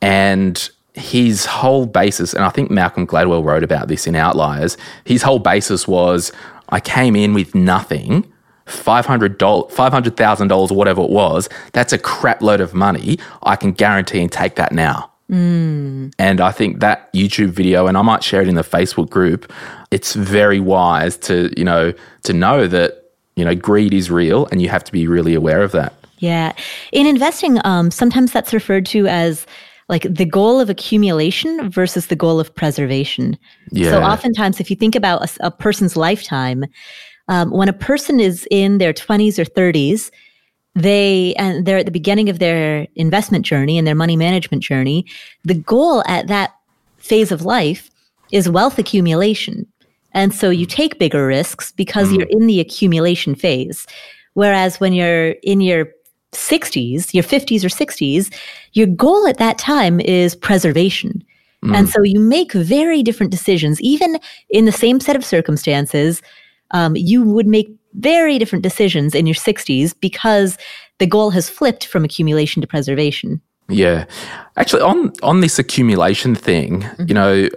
[0.00, 5.22] And his whole basis, and I think Malcolm Gladwell wrote about this in Outliers, his
[5.22, 6.32] whole basis was
[6.70, 8.31] I came in with nothing
[8.66, 13.18] $500, $500,000 or whatever it was, that's a crap load of money.
[13.42, 15.10] I can guarantee and take that now.
[15.30, 16.12] Mm.
[16.18, 19.50] And I think that YouTube video, and I might share it in the Facebook group,
[19.90, 21.92] it's very wise to, you know,
[22.24, 25.62] to know that, you know, greed is real and you have to be really aware
[25.62, 25.94] of that.
[26.18, 26.52] Yeah.
[26.92, 29.46] In investing, um, sometimes that's referred to as
[29.88, 33.36] like the goal of accumulation versus the goal of preservation.
[33.72, 33.90] Yeah.
[33.90, 36.64] So oftentimes, if you think about a, a person's lifetime,
[37.28, 40.10] um, when a person is in their 20s or 30s,
[40.74, 45.04] they and they're at the beginning of their investment journey and their money management journey.
[45.44, 46.54] The goal at that
[46.96, 47.90] phase of life
[48.30, 49.66] is wealth accumulation.
[50.12, 52.18] And so you take bigger risks because mm.
[52.18, 53.86] you're in the accumulation phase.
[54.34, 55.88] Whereas when you're in your
[56.32, 58.32] 60s, your 50s or 60s,
[58.72, 61.22] your goal at that time is preservation.
[61.64, 61.76] Mm.
[61.76, 64.18] And so you make very different decisions, even
[64.50, 66.22] in the same set of circumstances
[66.72, 70.56] um, you would make very different decisions in your 60s because
[70.98, 73.40] the goal has flipped from accumulation to preservation.
[73.68, 74.06] Yeah.
[74.56, 77.04] Actually, on, on this accumulation thing, mm-hmm.
[77.08, 77.48] you know,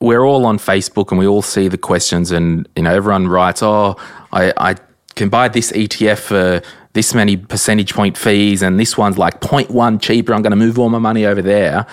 [0.00, 3.62] we're all on Facebook and we all see the questions, and, you know, everyone writes,
[3.62, 3.96] oh,
[4.32, 4.76] I, I
[5.14, 10.00] can buy this ETF for this many percentage point fees, and this one's like 0.1
[10.00, 10.34] cheaper.
[10.34, 11.86] I'm going to move all my money over there.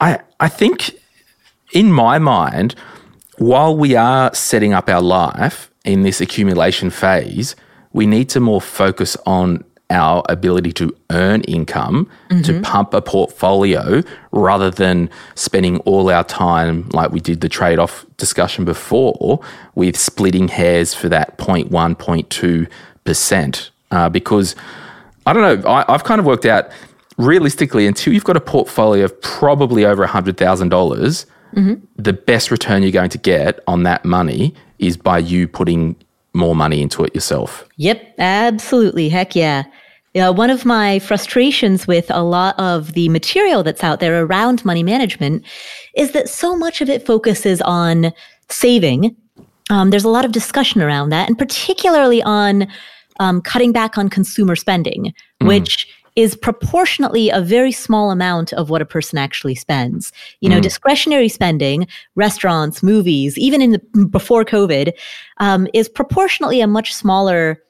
[0.00, 0.90] I, I think
[1.72, 2.74] in my mind,
[3.38, 7.56] while we are setting up our life in this accumulation phase,
[7.92, 12.42] we need to more focus on our ability to earn income, mm-hmm.
[12.42, 17.78] to pump a portfolio, rather than spending all our time, like we did the trade
[17.78, 19.40] off discussion before,
[19.74, 23.70] with splitting hairs for that 0.1, 0.2%.
[23.90, 24.56] Uh, because
[25.26, 26.70] I don't know, I, I've kind of worked out
[27.18, 31.74] realistically, until you've got a portfolio of probably over $100,000, mm-hmm.
[31.96, 35.96] the best return you're going to get on that money is by you putting
[36.34, 37.68] more money into it yourself.
[37.76, 39.08] Yep, absolutely.
[39.08, 39.64] Heck yeah.
[40.14, 44.62] Yeah, one of my frustrations with a lot of the material that's out there around
[44.62, 45.42] money management
[45.94, 48.12] is that so much of it focuses on
[48.50, 49.16] saving.
[49.70, 52.68] Um, there's a lot of discussion around that, and particularly on
[53.20, 55.46] um, cutting back on consumer spending, mm.
[55.46, 60.12] which is proportionately a very small amount of what a person actually spends.
[60.40, 60.62] You know, mm.
[60.62, 64.92] discretionary spending, restaurants, movies, even in the before COVID,
[65.38, 67.62] um, is proportionately a much smaller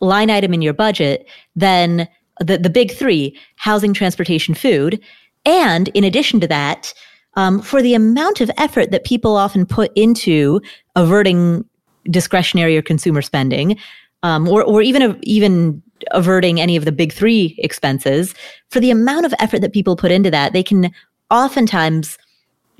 [0.00, 2.08] line item in your budget than
[2.40, 5.00] the, the big three housing, transportation, food.
[5.44, 6.94] And in addition to that,
[7.34, 10.60] um, for the amount of effort that people often put into
[10.94, 11.64] averting
[12.10, 13.76] discretionary or consumer spending,
[14.22, 18.34] um, or, or even even averting any of the big three expenses,
[18.70, 20.92] for the amount of effort that people put into that, they can
[21.30, 22.18] oftentimes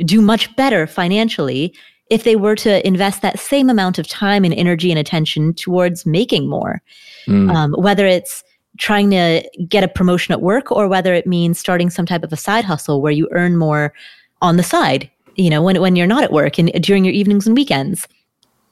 [0.04, 1.74] do much better financially
[2.10, 6.06] if they were to invest that same amount of time and energy and attention towards
[6.06, 6.80] making more.
[7.26, 7.54] Mm.
[7.54, 8.42] Um, whether it's
[8.78, 12.32] trying to get a promotion at work or whether it means starting some type of
[12.32, 13.92] a side hustle where you earn more
[14.40, 17.46] on the side, you know, when, when you're not at work and during your evenings
[17.46, 18.06] and weekends.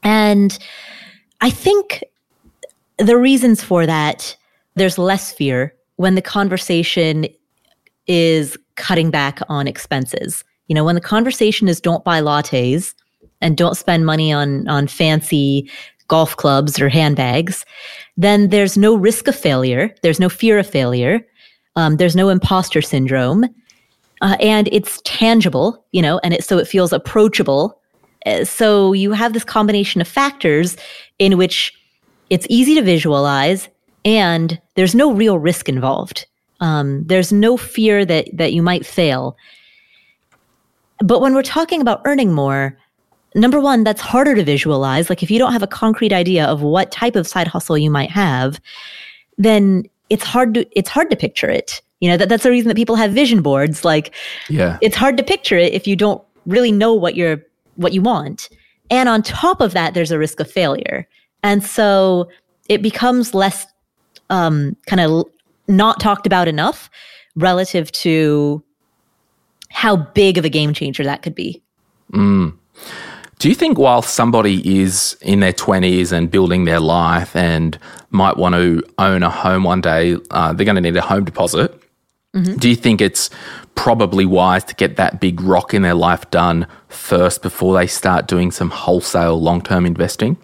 [0.02, 0.56] And
[1.40, 2.04] I think
[2.98, 4.36] the reasons for that,
[4.74, 7.26] there's less fear when the conversation
[8.06, 10.44] is cutting back on expenses.
[10.68, 12.94] You know, when the conversation is don't buy lattes
[13.40, 15.70] and don't spend money on on fancy
[16.08, 17.64] golf clubs or handbags,
[18.16, 19.94] then there's no risk of failure.
[20.02, 21.26] There's no fear of failure.
[21.74, 23.44] Um, there's no imposter syndrome,
[24.22, 25.84] uh, and it's tangible.
[25.92, 27.80] You know, and it so it feels approachable.
[28.24, 30.76] Uh, so you have this combination of factors
[31.18, 31.72] in which
[32.30, 33.68] it's easy to visualize
[34.04, 36.26] and there's no real risk involved.
[36.60, 39.36] Um, there's no fear that that you might fail.
[41.00, 42.78] But when we're talking about earning more,
[43.34, 45.10] number one, that's harder to visualize.
[45.10, 47.90] Like if you don't have a concrete idea of what type of side hustle you
[47.90, 48.60] might have,
[49.36, 51.82] then it's hard to it's hard to picture it.
[52.00, 53.84] You know, that, that's the reason that people have vision boards.
[53.84, 54.14] Like
[54.48, 54.78] yeah.
[54.80, 57.42] it's hard to picture it if you don't really know what you're
[57.76, 58.48] what you want.
[58.90, 61.08] And on top of that, there's a risk of failure.
[61.46, 62.28] And so
[62.68, 63.68] it becomes less
[64.30, 65.26] um, kind of
[65.68, 66.90] not talked about enough
[67.36, 68.64] relative to
[69.70, 71.62] how big of a game changer that could be.
[73.38, 77.78] Do you think while somebody is in their 20s and building their life and
[78.10, 81.24] might want to own a home one day, uh, they're going to need a home
[81.24, 81.80] deposit?
[82.58, 83.30] Do you think it's
[83.76, 88.26] probably wise to get that big rock in their life done first before they start
[88.26, 90.38] doing some wholesale long term investing?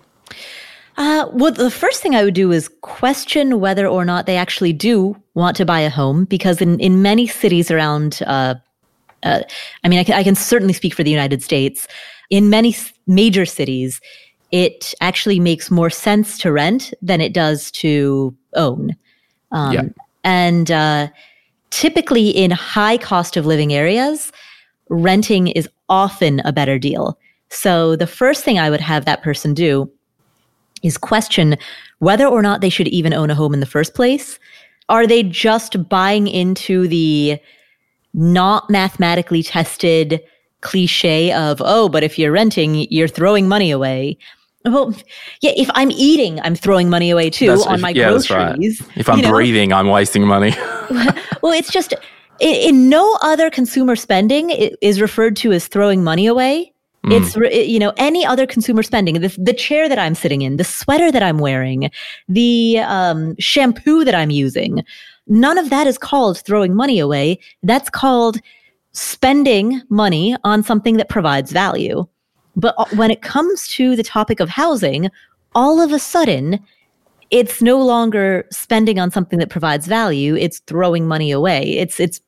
[0.96, 4.72] Uh, well, the first thing I would do is question whether or not they actually
[4.72, 8.54] do want to buy a home, because in, in many cities around, uh,
[9.22, 9.40] uh,
[9.84, 11.88] I mean, I can, I can certainly speak for the United States.
[12.28, 14.00] In many s- major cities,
[14.50, 18.94] it actually makes more sense to rent than it does to own.
[19.50, 19.82] Um, Yeah.
[20.24, 21.08] And uh,
[21.70, 24.30] typically in high cost of living areas,
[24.90, 27.18] renting is often a better deal.
[27.48, 29.90] So the first thing I would have that person do
[30.82, 31.56] is question
[31.98, 34.38] whether or not they should even own a home in the first place.
[34.88, 37.38] Are they just buying into the
[38.14, 40.20] not mathematically tested
[40.60, 44.18] cliche of, oh, but if you're renting, you're throwing money away?
[44.64, 44.94] Well,
[45.40, 48.80] yeah, if I'm eating, I'm throwing money away too That's- on if- my yeah, groceries.
[48.80, 48.96] right.
[48.96, 49.30] If I'm you know?
[49.30, 50.52] breathing, I'm wasting money.
[51.42, 51.94] well, it's just
[52.40, 56.71] in, in no other consumer spending is referred to as throwing money away.
[57.10, 59.20] It's you know any other consumer spending.
[59.20, 61.90] The, the chair that I'm sitting in, the sweater that I'm wearing,
[62.28, 64.84] the um, shampoo that I'm using.
[65.26, 67.40] None of that is called throwing money away.
[67.62, 68.38] That's called
[68.92, 72.06] spending money on something that provides value.
[72.54, 75.10] But uh, when it comes to the topic of housing,
[75.54, 76.64] all of a sudden,
[77.32, 82.20] it's no longer spending on something that provides value it's throwing money away it's it's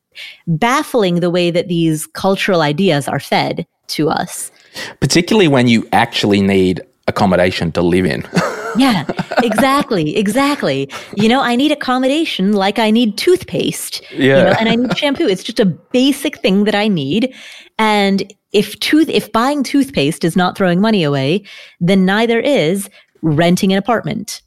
[0.47, 4.51] baffling the way that these cultural ideas are fed to us
[4.99, 8.27] Particularly when you actually need accommodation to live in.
[8.77, 9.05] yeah
[9.41, 14.43] exactly exactly you know i need accommodation like i need toothpaste you Yeah.
[14.43, 17.33] know, and i need shampoo it's just a basic thing that i need
[17.79, 21.43] and if tooth if buying toothpaste is not throwing money away
[21.79, 22.89] then neither is
[23.21, 24.41] renting an apartment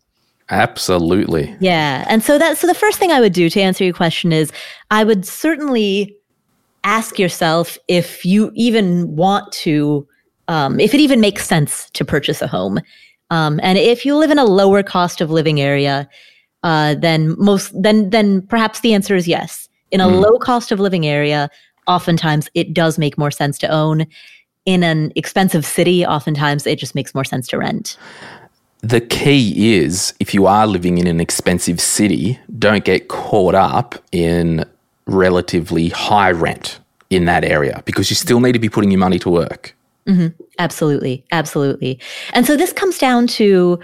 [0.50, 1.54] Absolutely.
[1.60, 2.06] Yeah.
[2.08, 4.50] And so that so the first thing I would do to answer your question is
[4.90, 6.16] I would certainly
[6.84, 10.07] ask yourself if you even want to
[10.48, 12.80] um, if it even makes sense to purchase a home.
[13.30, 16.08] Um, and if you live in a lower cost of living area,
[16.62, 19.68] uh, then most then then perhaps the answer is yes.
[19.90, 21.48] In a low cost of living area,
[21.86, 24.06] oftentimes it does make more sense to own.
[24.66, 27.96] In an expensive city, oftentimes it just makes more sense to rent.
[28.80, 33.96] The key is if you are living in an expensive city, don't get caught up
[34.12, 34.64] in
[35.06, 36.78] relatively high rent
[37.10, 39.74] in that area because you still need to be putting your money to work.
[40.08, 40.42] Mm-hmm.
[40.58, 41.24] Absolutely.
[41.32, 42.00] Absolutely.
[42.32, 43.78] And so this comes down to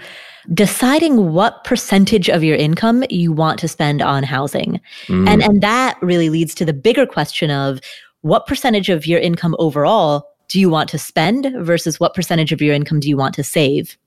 [0.53, 4.79] deciding what percentage of your income you want to spend on housing.
[5.07, 5.45] And mm.
[5.45, 7.79] and that really leads to the bigger question of
[8.21, 12.61] what percentage of your income overall do you want to spend versus what percentage of
[12.61, 13.97] your income do you want to save?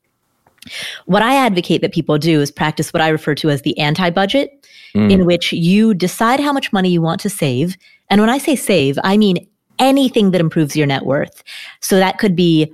[1.06, 4.10] What I advocate that people do is practice what I refer to as the anti
[4.10, 5.26] budget, in mm.
[5.26, 7.76] which you decide how much money you want to save.
[8.10, 9.46] And when I say save, I mean
[9.78, 11.42] anything that improves your net worth.
[11.80, 12.72] So that could be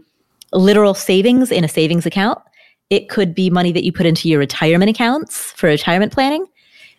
[0.52, 2.38] literal savings in a savings account.
[2.90, 6.46] It could be money that you put into your retirement accounts for retirement planning.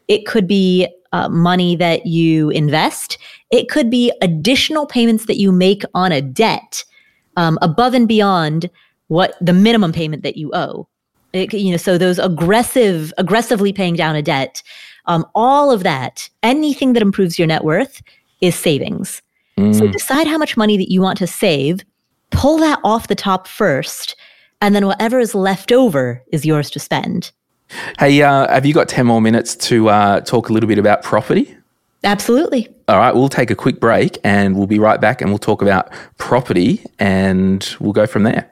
[0.08, 3.18] It could be uh, money that you invest.
[3.52, 6.84] It could be additional payments that you make on a debt
[7.38, 8.70] um, above and beyond
[9.08, 10.88] what the minimum payment that you owe.
[11.34, 14.64] It, you know, so those aggressive, aggressively paying down a debt,
[15.06, 18.02] um, all of that, anything that improves your net worth
[18.42, 19.22] is savings.
[19.58, 21.80] So decide how much money that you want to save,
[22.30, 24.16] pull that off the top first,
[24.62, 27.32] and then whatever is left over is yours to spend.
[27.98, 31.04] Hey, uh, have you got 10 more minutes to uh, talk a little bit about
[31.04, 31.56] property?
[32.04, 32.68] Absolutely.
[32.88, 35.62] All right, we'll take a quick break and we'll be right back and we'll talk
[35.62, 38.52] about property and we'll go from there.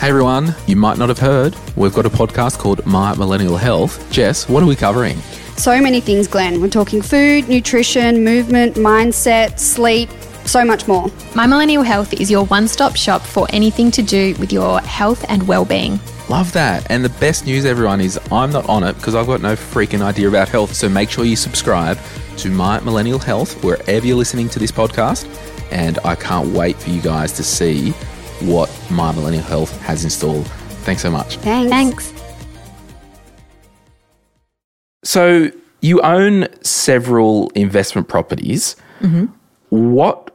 [0.00, 4.10] Hey everyone, you might not have heard, we've got a podcast called My Millennial Health.
[4.10, 5.16] Jess, what are we covering?
[5.56, 6.60] So many things, Glen.
[6.60, 10.10] We're talking food, nutrition, movement, mindset, sleep,
[10.44, 11.10] so much more.
[11.34, 15.24] My Millennial Health is your one stop shop for anything to do with your health
[15.28, 15.98] and well-being.
[16.28, 16.90] Love that.
[16.90, 20.02] And the best news, everyone, is I'm not on it because I've got no freaking
[20.02, 20.74] idea about health.
[20.74, 21.98] So make sure you subscribe
[22.38, 25.24] to My Millennial Health wherever you're listening to this podcast.
[25.70, 27.94] And I can't wait for you guys to see
[28.46, 30.46] what My Millennial Health has installed.
[30.84, 31.36] Thanks so much.
[31.38, 31.70] Thanks.
[31.70, 32.12] Thanks.
[35.02, 38.76] So you own several investment properties.
[39.70, 40.34] What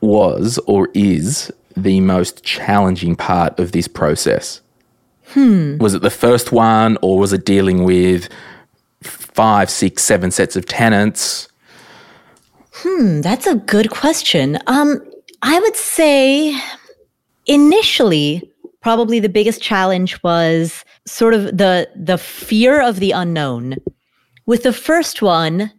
[0.00, 4.60] was or is the most challenging part of this process?
[5.34, 8.28] Was it the first one, or was it dealing with
[9.02, 11.48] five, six, seven sets of tenants?
[12.72, 14.58] Hmm, that's a good question.
[14.66, 15.00] Um,
[15.42, 16.54] I would say
[17.46, 18.48] initially,
[18.80, 23.76] probably the biggest challenge was sort of the the fear of the unknown.
[24.46, 25.72] With the first one,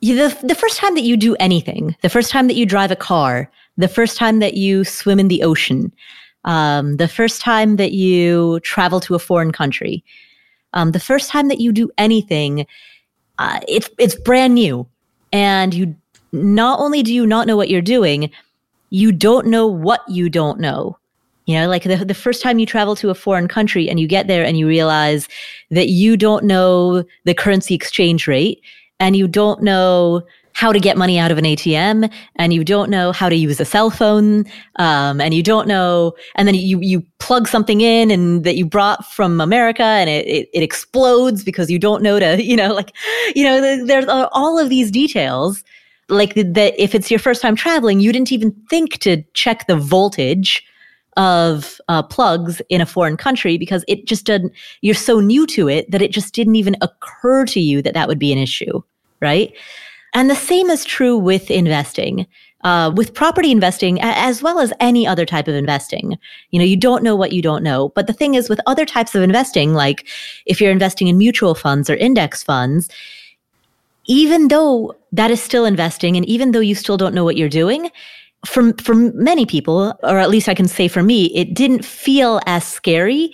[0.00, 2.96] the the first time that you do anything, the first time that you drive a
[2.96, 5.92] car, the first time that you swim in the ocean,
[6.44, 10.02] um, the first time that you travel to a foreign country,
[10.72, 12.66] um, the first time that you do anything,
[13.38, 14.86] uh, it's it's brand new,
[15.32, 15.94] and you
[16.32, 18.30] not only do you not know what you're doing,
[18.90, 20.96] you don't know what you don't know.
[21.46, 24.06] You know, like the, the first time you travel to a foreign country and you
[24.06, 25.26] get there and you realize
[25.70, 28.62] that you don't know the currency exchange rate
[29.00, 30.22] and you don't know
[30.52, 33.58] how to get money out of an ATM and you don't know how to use
[33.60, 34.44] a cell phone
[34.76, 38.66] um, and you don't know and then you you plug something in and that you
[38.66, 42.74] brought from America and it, it, it explodes because you don't know to you know
[42.74, 42.94] like
[43.34, 45.64] you know there's all of these details
[46.10, 49.76] like that if it's your first time traveling you didn't even think to check the
[49.76, 50.64] voltage
[51.16, 55.68] of uh, plugs in a foreign country because it just didn't you're so new to
[55.68, 58.82] it that it just didn't even occur to you that that would be an issue
[59.20, 59.54] right?
[60.12, 62.26] And the same is true with investing
[62.62, 66.18] uh, with property investing as well as any other type of investing.
[66.50, 67.90] You know you don't know what you don't know.
[67.90, 70.06] But the thing is with other types of investing like
[70.46, 72.88] if you're investing in mutual funds or index funds
[74.06, 77.48] even though that is still investing and even though you still don't know what you're
[77.48, 77.90] doing
[78.46, 82.40] for for many people or at least I can say for me it didn't feel
[82.46, 83.30] as scary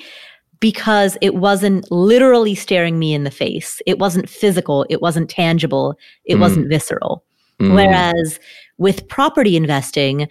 [0.61, 3.81] because it wasn't literally staring me in the face.
[3.87, 4.87] It wasn't physical.
[4.89, 5.97] It wasn't tangible.
[6.25, 6.41] It Mm.
[6.41, 7.23] wasn't visceral.
[7.61, 7.75] Mm.
[7.75, 8.39] whereas
[8.77, 10.29] with property investing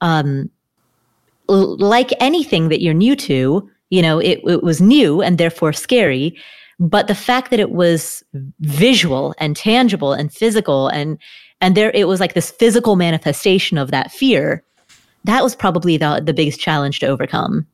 [0.00, 0.48] um
[1.48, 5.72] l- like anything that you're new to you know it, it was new and therefore
[5.72, 6.36] scary
[6.78, 8.22] but the fact that it was
[8.60, 11.18] visual and tangible and physical and
[11.60, 14.62] and there it was like this physical manifestation of that fear
[15.24, 17.66] that was probably the the biggest challenge to overcome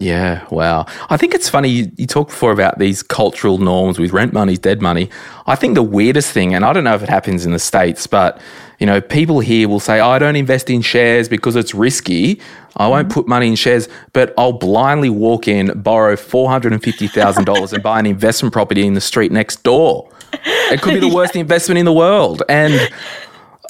[0.00, 0.86] Yeah, wow.
[1.10, 4.56] I think it's funny you, you talked before about these cultural norms with rent money,
[4.56, 5.10] dead money.
[5.46, 8.06] I think the weirdest thing, and I don't know if it happens in the States,
[8.06, 8.40] but
[8.78, 12.40] you know, people here will say, I don't invest in shares because it's risky.
[12.76, 13.14] I won't mm-hmm.
[13.14, 18.52] put money in shares, but I'll blindly walk in, borrow $450,000 and buy an investment
[18.52, 20.08] property in the street next door.
[20.32, 22.42] It could be the worst investment in the world.
[22.48, 22.74] And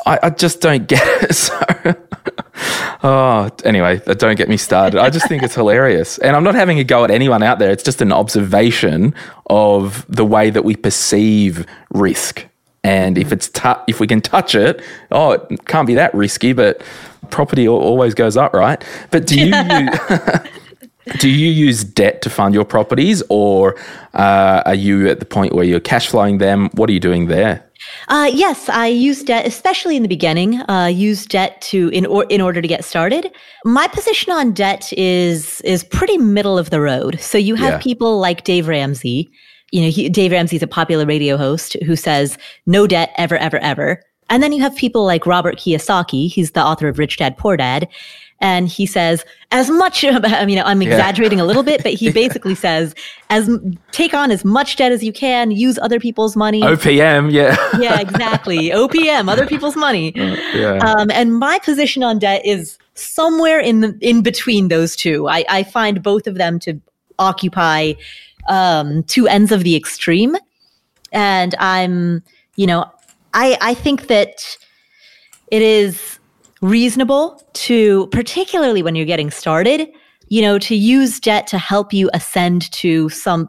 [0.05, 1.35] I, I just don't get it.
[1.35, 1.59] So,
[3.03, 5.01] oh, anyway, don't get me started.
[5.01, 6.19] I just think it's hilarious.
[6.19, 7.71] And I'm not having a go at anyone out there.
[7.71, 9.15] It's just an observation
[9.47, 12.47] of the way that we perceive risk.
[12.89, 14.81] And if it's tu- if we can touch it,
[15.11, 16.53] oh, it can't be that risky.
[16.55, 16.81] But
[17.31, 18.83] property always goes up, right?
[19.11, 19.99] But do you use,
[21.19, 23.77] do you use debt to fund your properties, or
[24.15, 26.71] uh, are you at the point where you're cash flowing them?
[26.79, 27.65] What are you doing there?
[28.09, 30.51] Uh, yes, I use debt, especially in the beginning.
[30.69, 33.31] Uh, use debt to in or in order to get started.
[33.65, 37.21] My position on debt is is pretty middle of the road.
[37.21, 37.79] So you have Yeah.
[37.91, 39.31] people like Dave Ramsey.
[39.71, 43.59] You know, he, Dave Ramsey's a popular radio host who says no debt ever, ever,
[43.59, 44.03] ever.
[44.31, 46.31] And then you have people like Robert Kiyosaki.
[46.31, 47.89] He's the author of Rich Dad Poor Dad.
[48.41, 52.55] And he says, as much, I mean, I'm exaggerating a little bit, but he basically
[52.55, 52.95] says,
[53.31, 53.51] as
[53.91, 58.01] take on as much debt as you can, use other people's money OPM, yeah, yeah,
[58.01, 58.71] exactly.
[58.71, 60.13] OPM, other people's money.
[60.17, 60.79] yeah.
[60.79, 65.29] Um, and my position on debt is somewhere in the in between those two.
[65.29, 66.81] I, I find both of them to
[67.19, 67.95] occupy
[68.49, 70.37] um, two ends of the extreme,
[71.13, 72.23] and I'm,
[72.57, 72.85] you know,
[73.35, 74.57] I I think that
[75.51, 76.19] it is
[76.61, 79.89] reasonable to, particularly when you're getting started,
[80.29, 83.49] you know, to use debt to help you ascend to some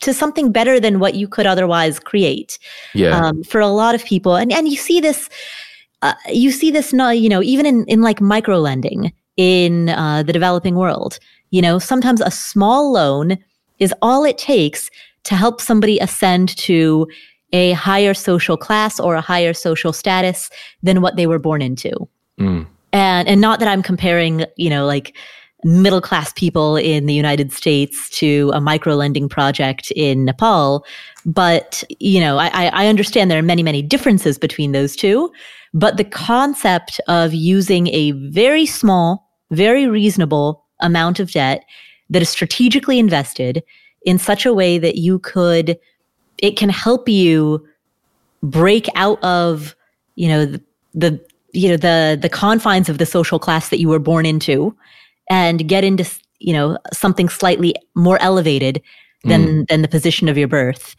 [0.00, 2.58] to something better than what you could otherwise create
[2.94, 3.10] yeah.
[3.10, 4.36] um, for a lot of people.
[4.36, 5.28] And and you see this,
[6.02, 10.22] uh, you see this, not you know, even in in like micro lending in uh,
[10.22, 11.18] the developing world.
[11.50, 13.38] You know, sometimes a small loan
[13.78, 14.90] is all it takes
[15.24, 17.06] to help somebody ascend to
[17.52, 20.50] a higher social class or a higher social status
[20.82, 21.92] than what they were born into.
[22.40, 22.66] Mm.
[22.92, 25.16] And and not that I'm comparing, you know, like
[25.64, 30.84] middle class people in the United States to a micro lending project in Nepal.
[31.24, 35.32] But, you know, I, I understand there are many, many differences between those two.
[35.74, 41.64] But the concept of using a very small, very reasonable amount of debt
[42.10, 43.62] that is strategically invested
[44.04, 45.78] in such a way that you could,
[46.38, 47.66] it can help you
[48.42, 49.74] break out of,
[50.14, 50.62] you know, the,
[50.94, 51.20] the
[51.56, 54.76] you know the the confines of the social class that you were born into
[55.30, 56.04] and get into
[56.38, 58.82] you know something slightly more elevated
[59.24, 59.68] than mm.
[59.68, 60.94] than the position of your birth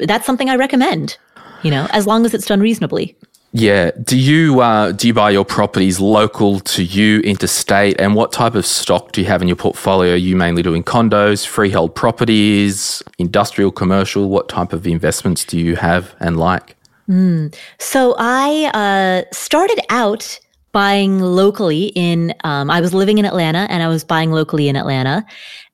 [0.00, 1.16] that's something i recommend
[1.62, 3.16] you know as long as it's done reasonably
[3.52, 3.90] yeah.
[4.02, 8.00] Do you uh, do you buy your properties local to you interstate?
[8.00, 10.14] And what type of stock do you have in your portfolio?
[10.14, 14.28] Are you mainly doing condos freehold properties industrial commercial.
[14.28, 16.76] What type of investments do you have and like?
[17.08, 17.52] Mm.
[17.80, 20.38] so i uh, started out
[20.70, 24.76] buying locally in um, i was living in atlanta and i was buying locally in
[24.76, 25.24] atlanta.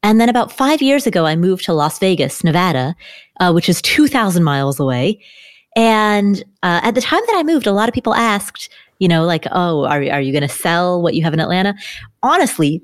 [0.03, 2.97] And then about five years ago i moved to las vegas nevada
[3.41, 5.21] uh, which is 2000 miles away
[5.79, 8.69] and uh, at the time that i moved a lot of people asked
[8.99, 11.75] you know like oh are, are you going to sell what you have in atlanta
[12.23, 12.83] honestly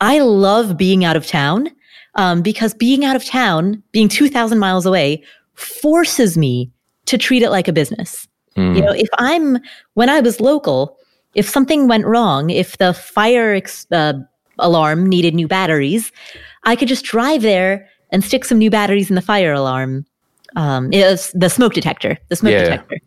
[0.00, 1.70] i love being out of town
[2.14, 5.22] um, because being out of town being 2000 miles away
[5.54, 6.70] forces me
[7.06, 8.74] to treat it like a business mm.
[8.74, 9.58] you know if i'm
[9.94, 10.98] when i was local
[11.34, 14.14] if something went wrong, if the fire ex- uh,
[14.58, 16.12] alarm needed new batteries,
[16.64, 20.04] I could just drive there and stick some new batteries in the fire alarm.
[20.56, 22.64] Um, it was the smoke detector, the smoke yeah.
[22.64, 22.98] detector.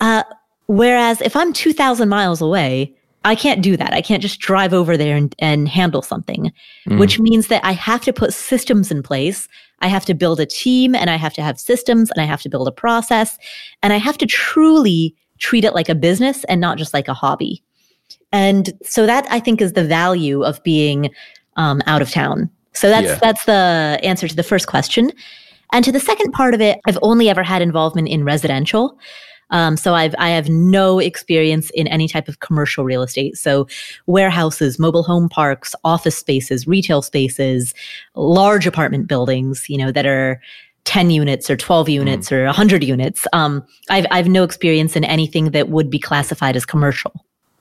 [0.00, 0.22] Uh,
[0.66, 2.94] whereas if I'm 2,000 miles away,
[3.24, 3.92] I can't do that.
[3.92, 6.52] I can't just drive over there and, and handle something,
[6.88, 6.98] mm.
[6.98, 9.48] which means that I have to put systems in place.
[9.80, 12.40] I have to build a team and I have to have systems and I have
[12.42, 13.36] to build a process
[13.82, 17.14] and I have to truly treat it like a business and not just like a
[17.14, 17.62] hobby.
[18.32, 21.10] And so that I think is the value of being
[21.56, 22.48] um, out of town.
[22.74, 23.18] So that's yeah.
[23.20, 25.10] that's the answer to the first question.
[25.72, 28.98] And to the second part of it, I've only ever had involvement in residential.
[29.50, 33.36] Um, so I've I have no experience in any type of commercial real estate.
[33.36, 33.68] So
[34.06, 37.74] warehouses, mobile home parks, office spaces, retail spaces,
[38.14, 40.40] large apartment buildings, you know, that are
[40.84, 42.32] 10 units or 12 units mm.
[42.32, 43.26] or 100 units.
[43.32, 47.12] Um, I've, I've no experience in anything that would be classified as commercial.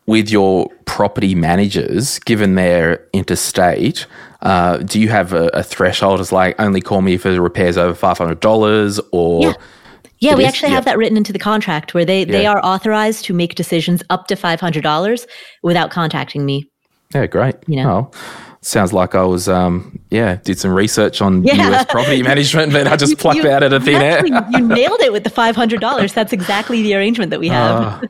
[0.08, 4.06] With your property managers, given they're interstate,
[4.42, 6.20] uh, do you have a, a, threshold?
[6.20, 9.54] It's like only call me if the repairs over five hundred dollars, or yeah,
[10.20, 10.50] yeah we is?
[10.50, 12.32] actually have that written into the contract where they yeah.
[12.32, 15.26] they are authorized to make decisions up to five hundred dollars
[15.64, 16.70] without contacting me.
[17.14, 17.56] Yeah, great.
[17.66, 18.12] You know.
[18.14, 21.70] Oh sounds like I was, um, yeah, did some research on yeah.
[21.70, 24.26] US property management, but I just plucked you, out of the thin air.
[24.26, 26.14] you nailed it with the $500.
[26.14, 28.04] That's exactly the arrangement that we have.
[28.04, 28.08] Uh,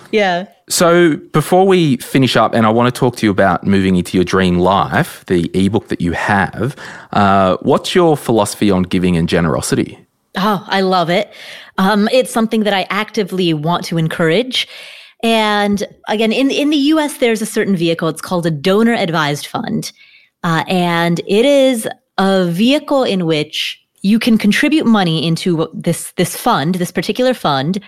[0.12, 0.48] yeah.
[0.68, 4.16] So before we finish up, and I want to talk to you about moving into
[4.18, 6.76] your dream life, the ebook that you have,
[7.12, 9.98] uh, what's your philosophy on giving and generosity?
[10.36, 11.32] Oh, I love it.
[11.78, 14.68] Um, it's something that I actively want to encourage.
[15.22, 18.08] And again, in, in the US, there's a certain vehicle.
[18.08, 19.92] It's called a donor advised fund.
[20.44, 21.88] Uh, and it is
[22.18, 27.82] a vehicle in which you can contribute money into this, this fund, this particular fund,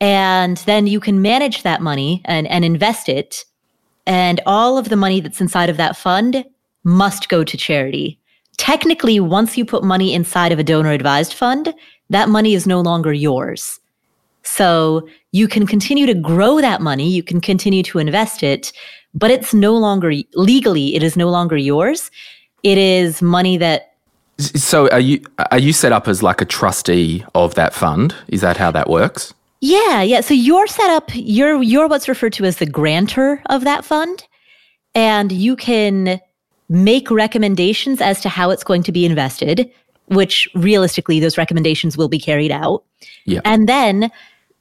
[0.00, 3.44] and then you can manage that money and, and invest it.
[4.06, 6.44] And all of the money that's inside of that fund
[6.84, 8.18] must go to charity.
[8.58, 11.74] Technically, once you put money inside of a donor advised fund,
[12.10, 13.80] that money is no longer yours.
[14.42, 18.72] So you can continue to grow that money, you can continue to invest it,
[19.14, 22.10] but it's no longer legally, it is no longer yours.
[22.62, 23.92] It is money that
[24.38, 25.20] So are you
[25.50, 28.14] are you set up as like a trustee of that fund?
[28.28, 29.34] Is that how that works?
[29.60, 30.20] Yeah, yeah.
[30.20, 34.26] So you're set up, you're you're what's referred to as the grantor of that fund.
[34.94, 36.20] And you can
[36.68, 39.70] make recommendations as to how it's going to be invested,
[40.06, 42.84] which realistically those recommendations will be carried out.
[43.24, 43.40] Yeah.
[43.44, 44.10] And then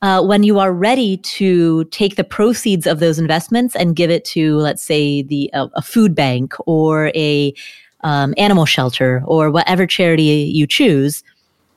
[0.02, 4.24] uh, when you are ready to take the proceeds of those investments and give it
[4.26, 7.54] to, let's say, the uh, a food bank or a
[8.02, 11.24] um, animal shelter or whatever charity you choose,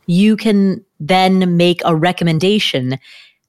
[0.07, 2.99] you can then make a recommendation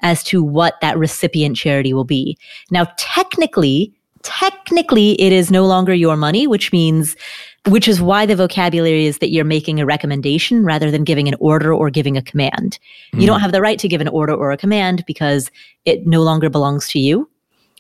[0.02, 2.38] as to what that recipient charity will be.
[2.72, 3.94] Now, technically,
[4.24, 7.16] technically, it is no longer your money, which means
[7.68, 11.36] which is why the vocabulary is that you're making a recommendation rather than giving an
[11.40, 12.80] order or giving a command.
[13.14, 13.22] Mm.
[13.22, 13.44] You don't hmm.
[13.44, 15.52] have the right to give an order or a command because
[15.86, 17.30] it no longer belongs to you.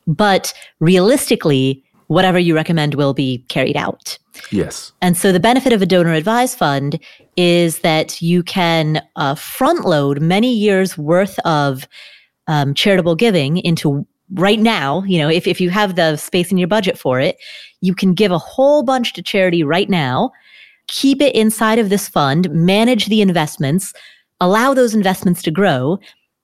[0.06, 4.18] But realistically, whatever you recommend will be carried out.
[4.52, 4.92] Yes.
[5.02, 7.00] And so the benefit of a donor advised fund
[7.38, 11.88] is that you can uh, front load many years worth of
[12.48, 16.58] um, charitable giving into right now, you know, if, if you have the space in
[16.58, 17.38] your budget for it,
[17.82, 20.32] you can give a whole bunch to charity right now,
[20.88, 23.94] keep it inside of this fund, manage the investments,
[24.40, 26.00] allow those investments to grow.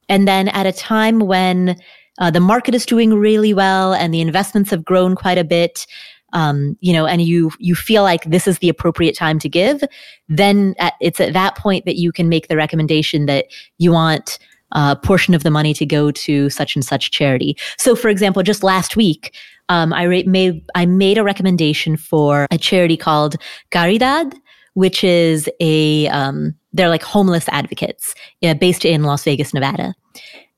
[0.09, 1.77] And then at a time when
[2.19, 5.85] uh, the market is doing really well and the investments have grown quite a bit,
[6.33, 9.81] um, you know, and you you feel like this is the appropriate time to give,
[10.27, 13.45] then at, it's at that point that you can make the recommendation that
[13.77, 14.39] you want
[14.71, 17.57] a portion of the money to go to such and such charity.
[17.77, 19.35] So, for example, just last week,
[19.69, 23.35] um, I ra- made I made a recommendation for a charity called
[23.71, 24.33] Caridad,
[24.73, 29.93] which is a um, they're like homeless advocates yeah, based in Las Vegas, Nevada,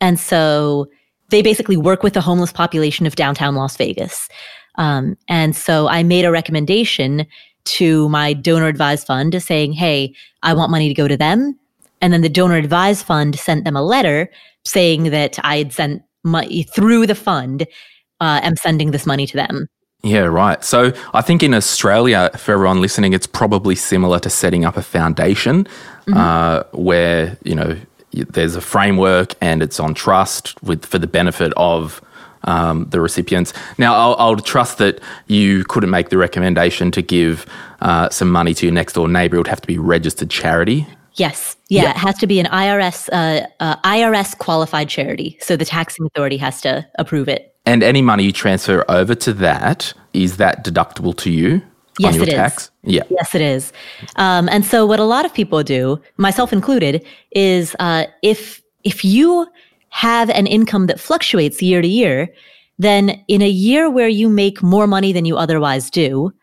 [0.01, 0.88] and so
[1.30, 4.30] they basically work with the homeless population of downtown Las Vegas.
[4.76, 7.28] Um, and so I made a recommendation
[7.66, 11.60] to my donor advised fund saying, "Hey, I want money to go to them."
[12.02, 14.30] And then the donor advised fund sent them a letter
[14.66, 17.64] saying that I had sent money through the fund.
[18.22, 19.68] Uh, am sending this money to them.
[20.04, 20.64] Yeah, right.
[20.64, 24.82] So I think in Australia, for everyone listening, it's probably similar to setting up a
[24.82, 26.14] foundation mm-hmm.
[26.18, 27.78] uh, where, you know,
[28.12, 32.02] there's a framework and it's on trust with for the benefit of
[32.43, 33.54] um, the recipients.
[33.78, 37.45] Now, I'll, I'll, trust that you couldn't make the recommendation to give
[37.82, 39.36] uh, some money to your next door neighbor.
[39.36, 40.88] It would have to be registered charity.
[41.16, 41.58] Yes.
[41.70, 45.38] Yeah, It has to be an IRS uh, uh, IRS qualified charity.
[45.40, 47.56] So the taxing authority has to approve it.
[47.66, 51.62] And any money you transfer over to that, is that deductible to you?
[52.00, 52.64] Yes, it tax?
[52.64, 52.94] is.
[52.94, 53.04] Yeah.
[53.10, 53.72] Yes, it is.
[54.16, 59.06] Um, and so what a lot of people do, myself included, is uh, if if
[59.06, 59.48] you
[59.90, 62.30] have an income that fluctuates year to year,
[62.80, 66.34] then in a year where you make more money than you otherwise do,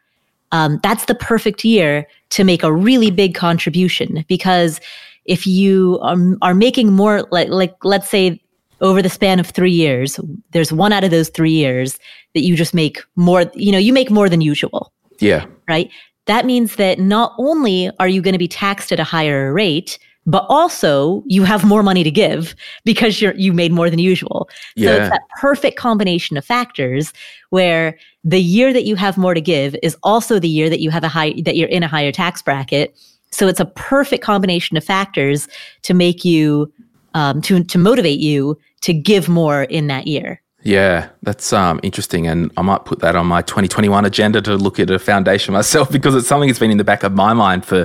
[0.53, 4.81] um, that's the perfect year to make a really big contribution because
[5.27, 8.41] if you are, are making more like like let's say
[8.81, 10.21] over the span of three years
[10.53, 11.99] there's one out of those three years
[12.35, 15.91] that you just make more you know you make more than usual yeah right
[16.27, 19.99] that means that not only are you going to be taxed at a higher rate
[20.27, 22.55] but also you have more money to give
[22.85, 24.49] because you're you made more than usual.
[24.75, 24.89] Yeah.
[24.89, 27.13] So it's that perfect combination of factors
[27.51, 30.91] where the year that you have more to give is also the year that you
[30.91, 32.97] have a high that you're in a higher tax bracket.
[33.37, 35.47] So it's a perfect combination of factors
[35.83, 36.73] to make you
[37.15, 40.41] um, to to motivate you to give more in that year.
[40.63, 42.27] Yeah, that's um, interesting.
[42.27, 45.93] And I might put that on my 2021 agenda to look at a foundation myself
[45.93, 47.85] because it's something that's been in the back of my mind for,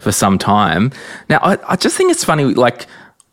[0.00, 0.92] for some time.
[1.30, 2.86] Now, I, I just think it's funny, like,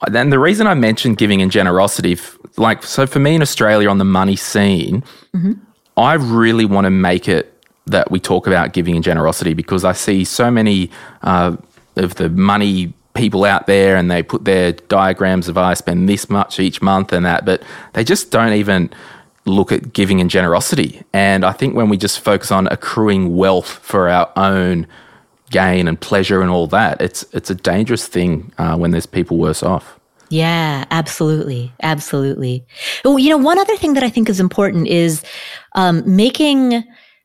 [0.08, 2.18] and the reason I mentioned giving and generosity,
[2.56, 5.04] like, so for me in Australia on the money scene,
[5.36, 5.54] mm-hmm.
[5.98, 7.55] I really want to make it
[7.88, 10.90] that we talk about giving and generosity because I see so many
[11.22, 11.56] uh,
[11.96, 16.30] of the money people out there and they put their diagrams of I spend this
[16.30, 17.64] much each month and that, but
[17.94, 18.92] they just don't even
[19.46, 21.02] look at giving and generosity.
[21.14, 24.88] And I think when we just focus on accruing wealth for our own
[25.52, 29.38] gain and pleasure and all that, it's it's a dangerous thing uh, when there's people
[29.38, 30.00] worse off.
[30.30, 32.66] Yeah, absolutely, absolutely.
[33.04, 35.24] Well, you know, one other thing that I think is important is
[35.74, 36.84] um, making.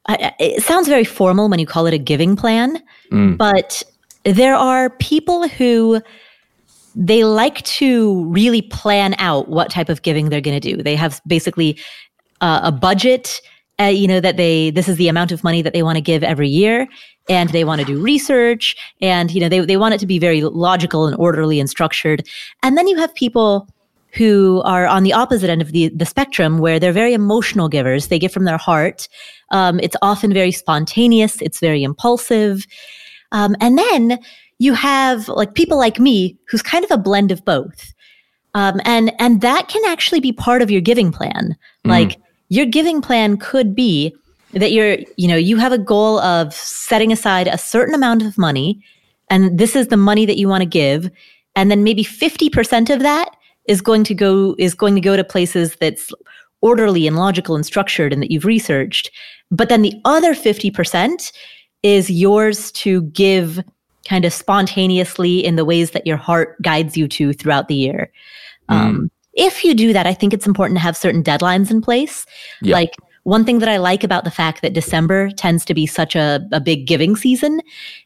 [0.08, 2.82] It sounds very formal when you call it a giving plan,
[3.12, 3.36] mm.
[3.36, 3.82] but
[4.24, 6.00] there are people who
[6.94, 10.82] they like to really plan out what type of giving they're going to do.
[10.82, 11.78] They have basically
[12.40, 13.40] uh, a budget,
[13.78, 16.02] uh, you know, that they, this is the amount of money that they want to
[16.02, 16.88] give every year.
[17.28, 20.18] And they want to do research and, you know, they, they want it to be
[20.18, 22.26] very logical and orderly and structured.
[22.62, 23.68] And then you have people
[24.12, 28.08] who are on the opposite end of the, the spectrum where they're very emotional givers.
[28.08, 29.08] They give from their heart.
[29.50, 31.40] Um, it's often very spontaneous.
[31.40, 32.66] It's very impulsive.
[33.32, 34.18] Um, and then
[34.58, 37.92] you have like people like me who's kind of a blend of both.
[38.54, 41.56] Um, and and that can actually be part of your giving plan.
[41.84, 41.90] Mm.
[41.90, 42.16] Like
[42.48, 44.14] your giving plan could be
[44.52, 48.36] that you're, you know, you have a goal of setting aside a certain amount of
[48.36, 48.82] money,
[49.28, 51.08] and this is the money that you want to give,
[51.54, 53.30] and then maybe 50% of that
[53.70, 56.12] is going to go is going to go to places that's
[56.60, 59.10] orderly and logical and structured and that you've researched.
[59.50, 61.32] But then the other 50%
[61.84, 63.60] is yours to give
[64.08, 68.12] kind of spontaneously in the ways that your heart guides you to throughout the year.
[68.68, 68.74] Mm.
[68.74, 72.26] Um, if you do that, I think it's important to have certain deadlines in place.
[72.62, 72.72] Yep.
[72.72, 76.16] Like one thing that I like about the fact that December tends to be such
[76.16, 77.60] a, a big giving season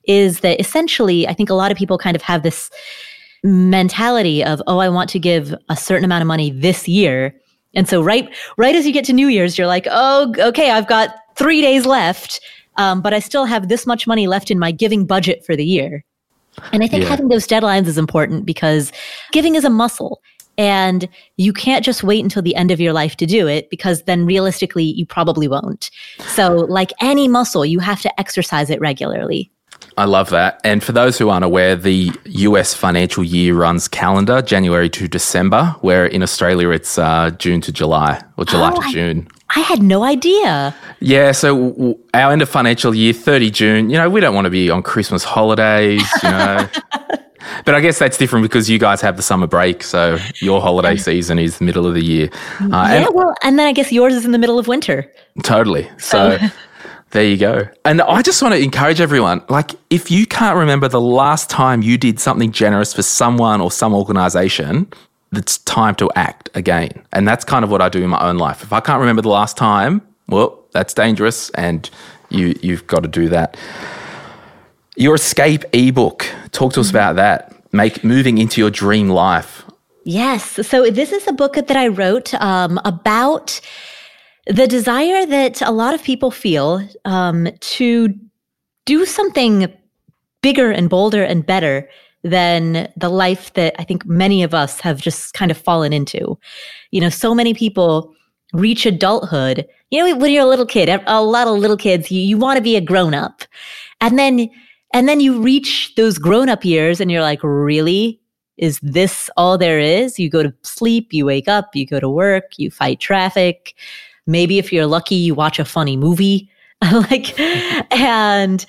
[0.06, 2.70] is that essentially, I think a lot of people kind of have this
[3.44, 7.34] mentality of, oh, I want to give a certain amount of money this year.
[7.74, 10.88] And so right right as you get to New Year's, you're like, oh, okay, I've
[10.88, 12.40] got three days left
[12.76, 15.64] um, but I still have this much money left in my giving budget for the
[15.64, 16.04] year.
[16.72, 17.10] And I think yeah.
[17.10, 18.92] having those deadlines is important because
[19.32, 20.20] giving is a muscle.
[20.56, 24.04] And you can't just wait until the end of your life to do it because
[24.04, 25.90] then realistically, you probably won't.
[26.28, 29.50] So, like any muscle, you have to exercise it regularly.
[29.96, 30.60] I love that.
[30.64, 35.74] And for those who aren't aware, the US financial year runs calendar January to December,
[35.82, 39.28] where in Australia it's uh, June to July or July Oh, to I- June.
[39.56, 40.74] I had no idea.
[40.98, 44.46] Yeah, so w- our end of financial year, 30 June, you know, we don't want
[44.46, 46.68] to be on Christmas holidays, you know.
[47.64, 49.84] but I guess that's different because you guys have the summer break.
[49.84, 52.30] So your holiday season is the middle of the year.
[52.62, 55.08] Uh, yeah, well, and then I guess yours is in the middle of winter.
[55.44, 55.88] Totally.
[55.98, 56.36] So
[57.14, 57.68] there you go.
[57.84, 61.80] And I just want to encourage everyone like, if you can't remember the last time
[61.80, 64.88] you did something generous for someone or some organization,
[65.32, 66.90] it's time to act again.
[67.12, 68.64] And that's kind of what I do in my own life.
[68.64, 71.88] If I can't remember the last time, well, that's dangerous and
[72.30, 73.56] you, you've got to do that.
[74.96, 77.54] Your escape ebook, talk to us about that.
[77.72, 79.64] Make moving into your dream life.
[80.02, 80.66] Yes.
[80.66, 83.60] So this is a book that I wrote um, about
[84.46, 88.14] the desire that a lot of people feel um, to
[88.84, 89.72] do something
[90.42, 91.88] bigger and bolder and better
[92.22, 96.38] than the life that I think many of us have just kind of fallen into.
[96.90, 98.14] You know, so many people
[98.52, 99.66] reach adulthood.
[99.90, 102.56] You know, when you're a little kid, a lot of little kids, you, you want
[102.56, 103.42] to be a grown up.
[104.00, 104.50] And then
[104.92, 108.20] and then you reach those grown up years and you're like, really?
[108.56, 110.20] Is this all there is?
[110.20, 113.74] You go to sleep, you wake up, you go to work, you fight traffic.
[114.26, 116.50] Maybe if you're lucky, you watch a funny movie.
[116.92, 117.38] like,
[117.92, 118.64] and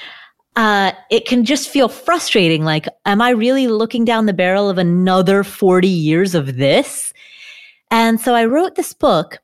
[0.56, 2.64] uh, it can just feel frustrating.
[2.64, 7.14] Like, am I really looking down the barrel of another 40 years of this?
[7.92, 9.40] And so I wrote this book,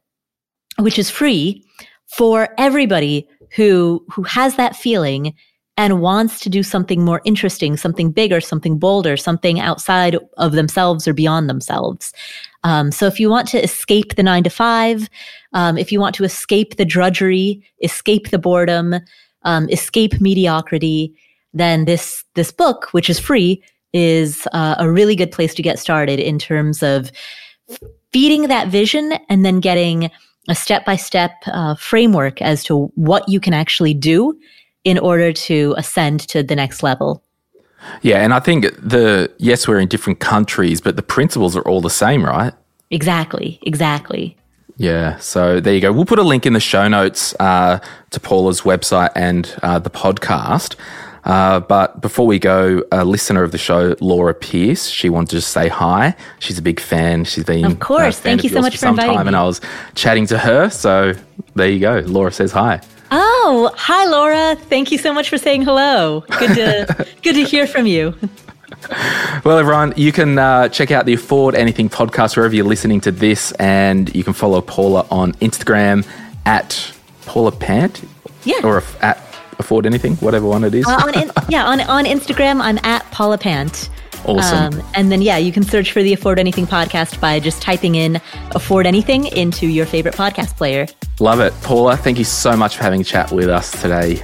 [0.80, 1.66] which is free
[2.08, 5.34] for everybody who who has that feeling
[5.78, 11.08] and wants to do something more interesting, something bigger, something bolder, something outside of themselves
[11.08, 12.14] or beyond themselves.
[12.64, 15.10] Um, so if you want to escape the nine to five,
[15.54, 18.96] um, if you want to escape the drudgery, escape the boredom,
[19.44, 21.14] um, escape mediocrity,
[21.54, 25.80] then this this book, which is free, is uh, a really good place to get
[25.80, 27.12] started in terms of
[28.12, 30.12] feeding that vision and then getting
[30.50, 31.32] a step by step
[31.78, 34.38] framework as to what you can actually do
[34.84, 37.24] in order to ascend to the next level.
[38.02, 41.82] Yeah, and I think the yes, we're in different countries, but the principles are all
[41.82, 42.54] the same, right?
[42.90, 44.36] Exactly, exactly.
[44.78, 45.92] Yeah, so there you go.
[45.92, 47.80] We'll put a link in the show notes uh,
[48.10, 50.76] to Paula's website and uh, the podcast.
[51.24, 55.36] Uh, but before we go, a listener of the show, Laura Pierce, she wanted to
[55.38, 56.16] just say hi.
[56.40, 57.26] She's a big fan.
[57.26, 58.20] She's been Of course.
[58.20, 59.36] Thank you so much for some inviting time, and.
[59.36, 59.62] I was
[59.94, 60.70] chatting to her.
[60.70, 61.14] So
[61.56, 62.02] there you go.
[62.06, 62.82] Laura says hi.
[63.14, 64.56] Oh, hi Laura.
[64.56, 66.22] Thank you so much for saying hello.
[66.40, 68.16] Good to good to hear from you.
[69.44, 73.12] Well, everyone, you can uh, check out the Afford Anything podcast wherever you're listening to
[73.12, 76.08] this, and you can follow Paula on Instagram
[76.46, 76.94] at
[77.26, 78.02] Paula Pant,
[78.44, 78.62] Yeah.
[78.64, 79.18] or at
[79.60, 80.88] Afford Anything, whatever one it is.
[80.88, 83.90] Uh, on in, yeah, on on Instagram, I'm at Paula Pant.
[84.26, 84.74] awesome.
[84.80, 87.96] Um, and then yeah, you can search for the Afford Anything podcast by just typing
[87.96, 90.88] in Afford Anything into your favorite podcast player.
[91.20, 91.54] Love it.
[91.62, 94.24] Paula, thank you so much for having a chat with us today.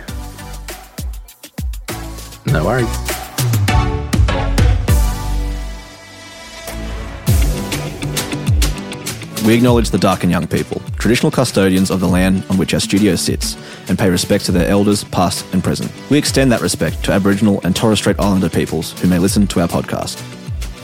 [2.48, 2.88] No worries.
[9.46, 13.56] We acknowledge the Darkinjung people, traditional custodians of the land on which our studio sits,
[13.88, 15.90] and pay respect to their elders, past and present.
[16.10, 19.62] We extend that respect to Aboriginal and Torres Strait Islander peoples who may listen to
[19.62, 20.37] our podcast.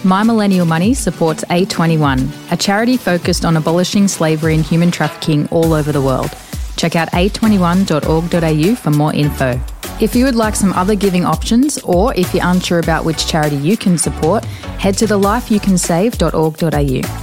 [0.06, 5.72] My Millennial Money supports A21, a charity focused on abolishing slavery and human trafficking all
[5.72, 6.30] over the world.
[6.76, 9.58] Check out a21.org.au for more info.
[10.02, 13.56] If you would like some other giving options, or if you're unsure about which charity
[13.56, 17.23] you can support, head to thelifeyoucansave.org.au.